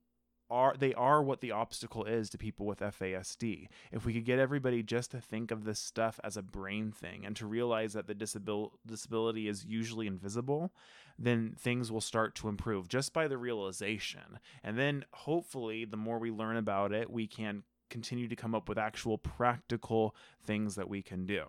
are 0.51 0.75
they 0.79 0.95
are 0.95 1.23
what 1.23 1.41
the 1.41 1.51
obstacle 1.51 2.05
is 2.05 2.31
to 2.31 2.39
people 2.39 2.67
with 2.67 2.81
FASD. 2.81 3.69
If 3.91 4.05
we 4.05 4.13
could 4.13 4.25
get 4.25 4.39
everybody 4.39 4.83
just 4.83 5.11
to 5.11 5.21
think 5.21 5.51
of 5.51 5.65
this 5.65 5.79
stuff 5.79 6.21
as 6.23 6.37
a 6.37 6.43
brain 6.43 6.93
thing 6.93 7.25
and 7.25 7.35
to 7.37 7.47
realize 7.47 7.95
that 7.95 8.07
the 8.07 8.15
disabil- 8.15 8.73
disability 8.87 9.49
is 9.49 9.65
usually 9.65 10.07
invisible, 10.07 10.73
then 11.19 11.55
things 11.59 11.91
will 11.91 12.01
start 12.01 12.35
to 12.37 12.49
improve 12.49 12.89
just 12.89 13.13
by 13.13 13.27
the 13.27 13.39
realization. 13.39 14.39
And 14.63 14.79
then 14.79 15.05
hopefully 15.13 15.85
the 15.85 15.97
more 15.97 16.19
we 16.19 16.31
learn 16.31 16.57
about 16.57 16.93
it, 16.93 17.11
we 17.11 17.27
can 17.27 17.65
continue 17.91 18.29
to 18.29 18.37
come 18.37 18.55
up 18.55 18.69
with 18.69 18.79
actual 18.79 19.19
practical 19.19 20.15
things 20.45 20.75
that 20.75 20.89
we 20.89 21.03
can 21.03 21.27
do. 21.27 21.45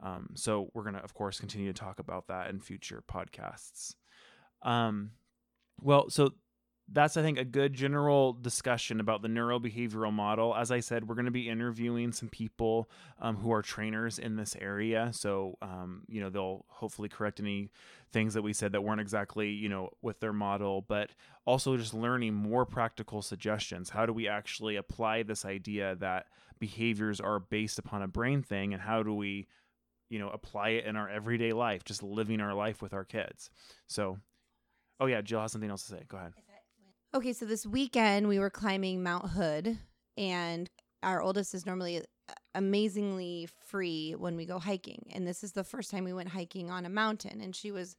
Um, 0.00 0.30
so 0.34 0.70
we're 0.74 0.84
gonna, 0.84 0.98
of 0.98 1.14
course, 1.14 1.38
continue 1.38 1.72
to 1.72 1.78
talk 1.78 1.98
about 1.98 2.26
that 2.26 2.50
in 2.50 2.60
future 2.60 3.02
podcasts. 3.08 3.94
Um, 4.62 5.12
well, 5.80 6.10
so 6.10 6.32
that's 6.90 7.16
I 7.16 7.22
think 7.22 7.38
a 7.38 7.44
good 7.44 7.72
general 7.72 8.32
discussion 8.32 9.00
about 9.00 9.22
the 9.22 9.28
neurobehavioral 9.28 10.12
model. 10.12 10.54
As 10.54 10.70
I 10.70 10.80
said, 10.80 11.08
we're 11.08 11.14
going 11.14 11.26
to 11.26 11.30
be 11.30 11.48
interviewing 11.48 12.12
some 12.12 12.28
people 12.28 12.90
um, 13.20 13.36
who 13.36 13.52
are 13.52 13.62
trainers 13.62 14.18
in 14.18 14.36
this 14.36 14.56
area, 14.60 15.10
so 15.12 15.56
um, 15.62 16.02
you 16.08 16.20
know 16.20 16.28
they'll 16.28 16.64
hopefully 16.68 17.08
correct 17.08 17.40
any 17.40 17.70
things 18.12 18.34
that 18.34 18.42
we 18.42 18.52
said 18.52 18.72
that 18.72 18.82
weren't 18.82 19.00
exactly 19.00 19.50
you 19.50 19.68
know 19.68 19.90
with 20.02 20.20
their 20.20 20.32
model, 20.32 20.82
but 20.82 21.10
also 21.46 21.76
just 21.76 21.94
learning 21.94 22.34
more 22.34 22.66
practical 22.66 23.22
suggestions. 23.22 23.90
How 23.90 24.04
do 24.04 24.12
we 24.12 24.28
actually 24.28 24.76
apply 24.76 25.22
this 25.22 25.44
idea 25.44 25.96
that 25.96 26.26
behaviors 26.58 27.20
are 27.20 27.38
based 27.38 27.78
upon 27.78 28.02
a 28.02 28.08
brain 28.08 28.42
thing, 28.42 28.72
and 28.72 28.82
how 28.82 29.02
do 29.02 29.14
we 29.14 29.46
you 30.10 30.18
know 30.18 30.30
apply 30.30 30.70
it 30.70 30.84
in 30.84 30.96
our 30.96 31.08
everyday 31.08 31.52
life, 31.52 31.84
just 31.84 32.02
living 32.02 32.40
our 32.40 32.54
life 32.54 32.82
with 32.82 32.92
our 32.92 33.04
kids? 33.04 33.50
So. 33.86 34.18
Oh 35.00 35.06
yeah, 35.06 35.20
Jill 35.20 35.40
has 35.40 35.50
something 35.50 35.70
else 35.70 35.82
to 35.84 35.92
say. 35.94 36.02
Go 36.06 36.16
ahead. 36.16 36.32
Okay, 37.14 37.34
so 37.34 37.44
this 37.44 37.66
weekend 37.66 38.26
we 38.26 38.38
were 38.38 38.48
climbing 38.48 39.02
Mount 39.02 39.28
Hood, 39.32 39.78
and 40.16 40.70
our 41.02 41.20
oldest 41.20 41.52
is 41.52 41.66
normally 41.66 41.98
uh, 41.98 42.32
amazingly 42.54 43.50
free 43.66 44.14
when 44.16 44.34
we 44.34 44.46
go 44.46 44.58
hiking. 44.58 45.10
And 45.12 45.26
this 45.26 45.44
is 45.44 45.52
the 45.52 45.62
first 45.62 45.90
time 45.90 46.04
we 46.04 46.14
went 46.14 46.30
hiking 46.30 46.70
on 46.70 46.86
a 46.86 46.88
mountain, 46.88 47.42
and 47.42 47.54
she 47.54 47.70
was 47.70 47.96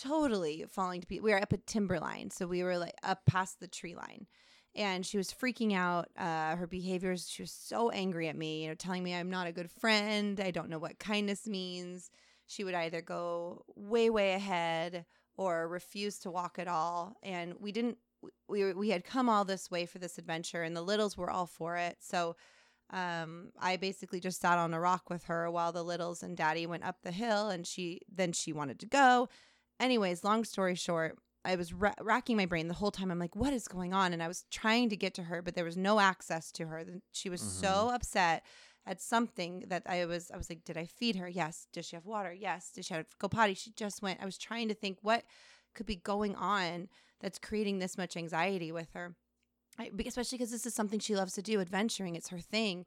totally 0.00 0.64
falling 0.68 1.00
to 1.00 1.06
pieces. 1.08 1.24
We 1.24 1.32
were 1.32 1.42
up 1.42 1.52
at 1.52 1.66
timberline, 1.66 2.30
so 2.30 2.46
we 2.46 2.62
were 2.62 2.78
like 2.78 2.94
up 3.02 3.26
past 3.26 3.58
the 3.58 3.66
tree 3.66 3.96
line. 3.96 4.28
And 4.76 5.04
she 5.04 5.16
was 5.18 5.32
freaking 5.32 5.74
out. 5.74 6.08
Uh, 6.16 6.54
her 6.54 6.68
behaviors, 6.68 7.28
she 7.28 7.42
was 7.42 7.50
so 7.50 7.90
angry 7.90 8.28
at 8.28 8.36
me, 8.36 8.62
you 8.62 8.68
know, 8.68 8.74
telling 8.74 9.02
me 9.02 9.16
I'm 9.16 9.30
not 9.30 9.48
a 9.48 9.52
good 9.52 9.70
friend. 9.80 10.38
I 10.38 10.52
don't 10.52 10.70
know 10.70 10.78
what 10.78 11.00
kindness 11.00 11.48
means. 11.48 12.08
She 12.46 12.62
would 12.62 12.74
either 12.74 13.02
go 13.02 13.64
way, 13.74 14.10
way 14.10 14.34
ahead 14.34 15.06
or 15.36 15.68
refused 15.68 16.22
to 16.22 16.30
walk 16.30 16.58
at 16.58 16.68
all. 16.68 17.16
And 17.22 17.54
we 17.60 17.72
didn't, 17.72 17.98
we, 18.48 18.72
we 18.72 18.90
had 18.90 19.04
come 19.04 19.28
all 19.28 19.44
this 19.44 19.70
way 19.70 19.86
for 19.86 19.98
this 19.98 20.18
adventure, 20.18 20.62
and 20.62 20.76
the 20.76 20.82
littles 20.82 21.16
were 21.16 21.30
all 21.30 21.46
for 21.46 21.76
it. 21.76 21.96
So 22.00 22.36
um, 22.90 23.50
I 23.60 23.76
basically 23.76 24.20
just 24.20 24.40
sat 24.40 24.58
on 24.58 24.74
a 24.74 24.80
rock 24.80 25.10
with 25.10 25.24
her 25.24 25.50
while 25.50 25.72
the 25.72 25.82
littles 25.82 26.22
and 26.22 26.36
daddy 26.36 26.66
went 26.66 26.84
up 26.84 26.96
the 27.02 27.12
hill, 27.12 27.48
and 27.48 27.66
she 27.66 28.00
then 28.12 28.32
she 28.32 28.52
wanted 28.52 28.80
to 28.80 28.86
go. 28.86 29.28
Anyways, 29.78 30.24
long 30.24 30.44
story 30.44 30.74
short, 30.74 31.18
I 31.44 31.56
was 31.56 31.72
ra- 31.72 31.94
racking 32.00 32.36
my 32.36 32.46
brain 32.46 32.68
the 32.68 32.74
whole 32.74 32.90
time. 32.90 33.10
I'm 33.10 33.18
like, 33.18 33.36
what 33.36 33.52
is 33.52 33.68
going 33.68 33.92
on? 33.92 34.12
And 34.12 34.22
I 34.22 34.28
was 34.28 34.44
trying 34.50 34.88
to 34.88 34.96
get 34.96 35.14
to 35.14 35.24
her, 35.24 35.42
but 35.42 35.54
there 35.54 35.64
was 35.64 35.76
no 35.76 36.00
access 36.00 36.50
to 36.52 36.66
her. 36.66 36.84
She 37.12 37.28
was 37.28 37.40
mm-hmm. 37.40 37.66
so 37.66 37.90
upset 37.92 38.44
at 38.86 39.00
something 39.00 39.64
that 39.68 39.82
I 39.86 40.04
was 40.06 40.30
I 40.30 40.36
was 40.36 40.48
like, 40.48 40.64
did 40.64 40.76
I 40.76 40.86
feed 40.86 41.16
her? 41.16 41.28
Yes. 41.28 41.66
Does 41.72 41.86
she 41.86 41.96
have 41.96 42.06
water? 42.06 42.32
Yes. 42.32 42.70
Did 42.70 42.84
she 42.84 42.94
have 42.94 43.06
go 43.18 43.28
potty? 43.28 43.54
She 43.54 43.72
just 43.72 44.02
went. 44.02 44.20
I 44.22 44.24
was 44.24 44.38
trying 44.38 44.68
to 44.68 44.74
think 44.74 44.98
what 45.02 45.24
could 45.74 45.86
be 45.86 45.96
going 45.96 46.34
on 46.34 46.88
that's 47.20 47.38
creating 47.38 47.78
this 47.78 47.98
much 47.98 48.16
anxiety 48.16 48.72
with 48.72 48.92
her. 48.94 49.14
I, 49.78 49.90
especially 50.06 50.38
because 50.38 50.50
this 50.50 50.66
is 50.66 50.74
something 50.74 51.00
she 51.00 51.16
loves 51.16 51.34
to 51.34 51.42
do, 51.42 51.60
adventuring. 51.60 52.16
It's 52.16 52.28
her 52.28 52.38
thing. 52.38 52.86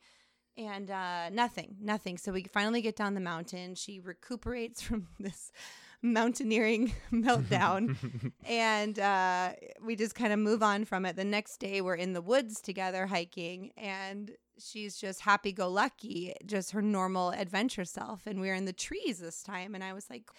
And 0.57 0.89
uh, 0.89 1.29
nothing, 1.29 1.75
nothing. 1.79 2.17
So 2.17 2.31
we 2.31 2.43
finally 2.43 2.81
get 2.81 2.95
down 2.95 3.13
the 3.13 3.21
mountain. 3.21 3.75
She 3.75 3.99
recuperates 3.99 4.81
from 4.81 5.07
this 5.19 5.51
mountaineering 6.01 6.93
meltdown. 7.13 7.95
and 8.45 8.99
uh, 8.99 9.51
we 9.83 9.95
just 9.95 10.15
kind 10.15 10.33
of 10.33 10.39
move 10.39 10.63
on 10.63 10.85
from 10.85 11.05
it. 11.05 11.15
The 11.15 11.25
next 11.25 11.57
day, 11.57 11.81
we're 11.81 11.95
in 11.95 12.13
the 12.13 12.21
woods 12.21 12.61
together 12.61 13.07
hiking, 13.07 13.71
and 13.77 14.31
she's 14.57 14.97
just 14.97 15.21
happy 15.21 15.51
go 15.51 15.69
lucky, 15.69 16.33
just 16.45 16.71
her 16.71 16.81
normal 16.81 17.31
adventure 17.31 17.85
self. 17.85 18.27
And 18.27 18.39
we 18.39 18.49
are 18.49 18.55
in 18.55 18.65
the 18.65 18.73
trees 18.73 19.19
this 19.19 19.43
time. 19.43 19.75
And 19.75 19.83
I 19.83 19.93
was 19.93 20.09
like, 20.09 20.29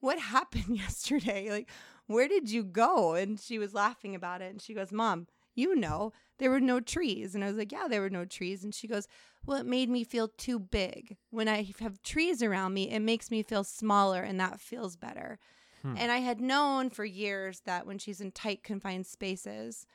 What 0.00 0.18
happened 0.18 0.76
yesterday? 0.76 1.50
Like, 1.50 1.70
where 2.06 2.28
did 2.28 2.50
you 2.50 2.64
go? 2.64 3.14
And 3.14 3.38
she 3.38 3.58
was 3.58 3.74
laughing 3.74 4.14
about 4.14 4.42
it. 4.42 4.50
And 4.50 4.62
she 4.62 4.74
goes, 4.74 4.92
Mom, 4.92 5.26
you 5.54 5.74
know, 5.74 6.12
there 6.38 6.50
were 6.50 6.60
no 6.60 6.80
trees. 6.80 7.34
And 7.34 7.42
I 7.42 7.48
was 7.48 7.56
like, 7.56 7.72
Yeah, 7.72 7.86
there 7.88 8.00
were 8.00 8.10
no 8.10 8.24
trees. 8.24 8.64
And 8.64 8.74
she 8.74 8.86
goes, 8.86 9.08
Well, 9.46 9.58
it 9.58 9.66
made 9.66 9.88
me 9.88 10.04
feel 10.04 10.28
too 10.28 10.58
big. 10.58 11.16
When 11.30 11.48
I 11.48 11.72
have 11.80 12.02
trees 12.02 12.42
around 12.42 12.74
me, 12.74 12.90
it 12.90 13.00
makes 13.00 13.30
me 13.30 13.42
feel 13.42 13.64
smaller, 13.64 14.22
and 14.22 14.40
that 14.40 14.60
feels 14.60 14.96
better. 14.96 15.38
Hmm. 15.82 15.94
And 15.96 16.10
I 16.10 16.18
had 16.18 16.40
known 16.40 16.90
for 16.90 17.04
years 17.04 17.60
that 17.64 17.86
when 17.86 17.98
she's 17.98 18.20
in 18.20 18.32
tight, 18.32 18.62
confined 18.62 19.06
spaces, 19.06 19.86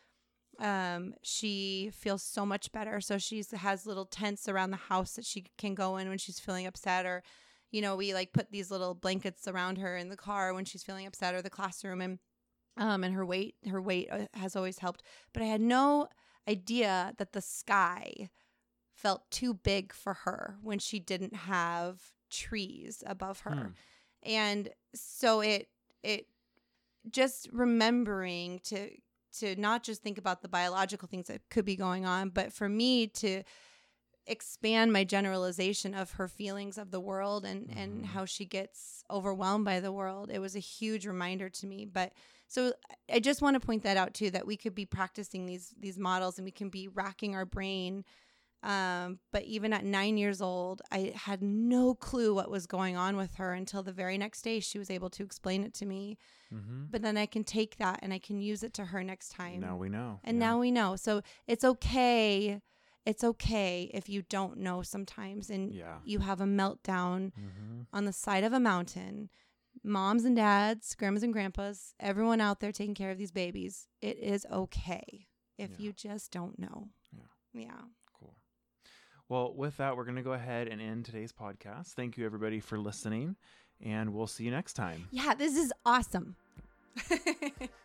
um, 0.60 1.14
she 1.22 1.92
feels 1.94 2.24
so 2.24 2.46
much 2.46 2.72
better. 2.72 3.02
So 3.02 3.18
she 3.18 3.44
has 3.54 3.86
little 3.86 4.06
tents 4.06 4.48
around 4.48 4.72
the 4.72 4.78
house 4.78 5.14
that 5.14 5.26
she 5.26 5.46
can 5.58 5.76
go 5.76 5.98
in 5.98 6.08
when 6.08 6.18
she's 6.18 6.40
feeling 6.40 6.66
upset, 6.66 7.06
or, 7.06 7.24
you 7.72 7.82
know, 7.82 7.96
we 7.96 8.14
like 8.14 8.34
put 8.34 8.52
these 8.52 8.72
little 8.72 8.94
blankets 8.94 9.48
around 9.48 9.78
her 9.80 9.98
in 9.98 10.10
the 10.10 10.18
car 10.18 10.54
when 10.54 10.66
she's 10.66 10.84
feeling 10.84 11.08
upset, 11.08 11.36
or 11.36 11.42
the 11.42 11.50
classroom, 11.50 12.02
and 12.02 12.20
um, 12.78 13.04
and 13.04 13.14
her 13.14 13.26
weight, 13.26 13.56
her 13.70 13.82
weight 13.82 14.08
uh, 14.10 14.28
has 14.34 14.56
always 14.56 14.80
helped. 14.80 15.04
But 15.34 15.44
I 15.44 15.48
had 15.48 15.62
no 15.62 16.08
idea 16.48 17.14
that 17.18 17.34
the 17.34 17.42
sky 17.42 18.30
felt 19.02 19.30
too 19.32 19.54
big 19.54 19.94
for 19.94 20.14
her 20.14 20.58
when 20.62 20.80
she 20.80 21.00
didn't 21.00 21.36
have 21.36 22.00
trees 22.30 23.04
above 23.06 23.42
her, 23.42 23.52
hmm. 23.52 23.68
and 24.24 24.70
so 24.94 25.42
it 25.42 25.70
it 26.04 26.28
just 27.10 27.50
remembering 27.52 28.60
to 28.60 28.90
to 29.40 29.56
not 29.56 29.84
just 29.84 30.04
think 30.04 30.18
about 30.18 30.42
the 30.42 30.48
biological 30.48 31.08
things 31.08 31.28
that 31.28 31.42
could 31.50 31.66
be 31.66 31.76
going 31.76 32.06
on, 32.06 32.30
but 32.30 32.52
for 32.52 32.68
me 32.68 33.08
to 33.08 33.44
expand 34.28 34.94
my 34.94 35.04
generalization 35.04 35.94
of 35.94 36.12
her 36.12 36.28
feelings 36.28 36.78
of 36.78 36.92
the 36.92 37.00
world 37.00 37.46
and 37.46 37.68
mm-hmm. 37.68 37.78
and 37.78 38.06
how 38.06 38.26
she 38.26 38.46
gets 38.46 39.04
overwhelmed 39.10 39.66
by 39.66 39.80
the 39.80 39.92
world. 39.92 40.30
It 40.32 40.40
was 40.40 40.56
a 40.56 40.60
huge 40.60 41.06
reminder 41.06 41.50
to 41.50 41.68
me. 41.68 41.86
But 41.86 42.14
so 42.48 42.74
I 43.12 43.20
just 43.20 43.42
want 43.42 43.60
to 43.60 43.66
point 43.66 43.84
that 43.84 43.98
out 43.98 44.14
too 44.14 44.30
that 44.32 44.46
we 44.46 44.58
could 44.58 44.76
be 44.76 44.86
practicing 44.86 45.46
these 45.46 45.74
these 45.80 45.98
models 45.98 46.38
and 46.38 46.46
we 46.46 46.52
can 46.52 46.70
be 46.70 46.88
racking 46.88 47.36
our 47.36 47.46
brain 47.46 48.06
um, 48.64 49.20
but 49.32 49.44
even 49.46 49.74
at 49.74 49.84
nine 49.84 50.18
years 50.18 50.42
old, 50.42 50.82
I 50.92 51.14
had 51.16 51.42
no 51.42 51.96
clue 51.96 52.34
what 52.36 52.52
was 52.52 52.68
going 52.68 52.96
on 52.96 53.18
with 53.18 53.36
her 53.36 53.54
until 53.54 53.82
the 53.82 53.92
very 53.92 54.18
next 54.18 54.44
day 54.44 54.60
she 54.60 54.78
was 54.78 54.92
able 54.92 55.10
to 55.12 55.24
explain 55.24 55.64
it 55.64 55.74
to 55.76 55.86
me. 55.86 56.18
Mm-hmm. 56.54 56.86
But 56.92 57.02
then 57.02 57.18
I 57.18 57.26
can 57.26 57.44
take 57.44 57.78
that 57.78 58.00
and 58.04 58.14
I 58.14 58.20
can 58.20 58.40
use 58.40 58.62
it 58.62 58.74
to 58.76 58.86
her 58.86 59.04
next 59.04 59.30
time. 59.30 59.62
Now 59.62 59.78
we 59.78 59.90
know. 59.90 60.20
And 60.24 60.38
yeah. 60.38 60.48
now 60.48 60.60
we 60.60 60.70
know. 60.70 60.96
So 60.96 61.22
it's 61.48 61.64
okay. 61.64 62.62
It's 63.04 63.24
okay 63.24 63.90
if 63.96 64.10
you 64.10 64.22
don't 64.22 64.58
know 64.58 64.84
sometimes 64.84 65.50
and 65.50 65.74
yeah. 65.74 65.98
you 66.06 66.20
have 66.20 66.40
a 66.40 66.46
meltdown 66.46 67.32
mm-hmm. 67.32 67.82
on 67.92 68.06
the 68.06 68.14
side 68.14 68.44
of 68.44 68.54
a 68.54 68.60
mountain. 68.60 69.30
Moms 69.84 70.26
and 70.26 70.36
dads, 70.36 70.94
grandmas 70.94 71.24
and 71.24 71.34
grandpas, 71.34 71.96
everyone 72.00 72.42
out 72.42 72.60
there 72.60 72.72
taking 72.72 72.94
care 72.94 73.10
of 73.10 73.18
these 73.18 73.32
babies, 73.32 73.88
it 74.02 74.20
is 74.20 74.46
okay 74.52 75.26
if 75.58 75.72
yeah. 75.72 75.86
you 75.86 75.94
just 75.94 76.32
don't 76.32 76.60
know. 76.60 76.90
Yeah. 77.12 77.64
Yeah. 77.64 77.82
Well, 79.32 79.54
with 79.56 79.78
that, 79.78 79.96
we're 79.96 80.04
going 80.04 80.18
to 80.18 80.24
go 80.24 80.34
ahead 80.34 80.68
and 80.68 80.82
end 80.82 81.06
today's 81.06 81.32
podcast. 81.32 81.94
Thank 81.94 82.18
you, 82.18 82.26
everybody, 82.26 82.60
for 82.60 82.78
listening, 82.78 83.38
and 83.80 84.14
we'll 84.14 84.28
see 84.28 84.44
you 84.44 84.52
next 84.52 84.74
time. 84.74 85.08
Yeah, 85.10 85.36
this 85.36 85.56
is 85.56 85.72
awesome. 85.86 86.36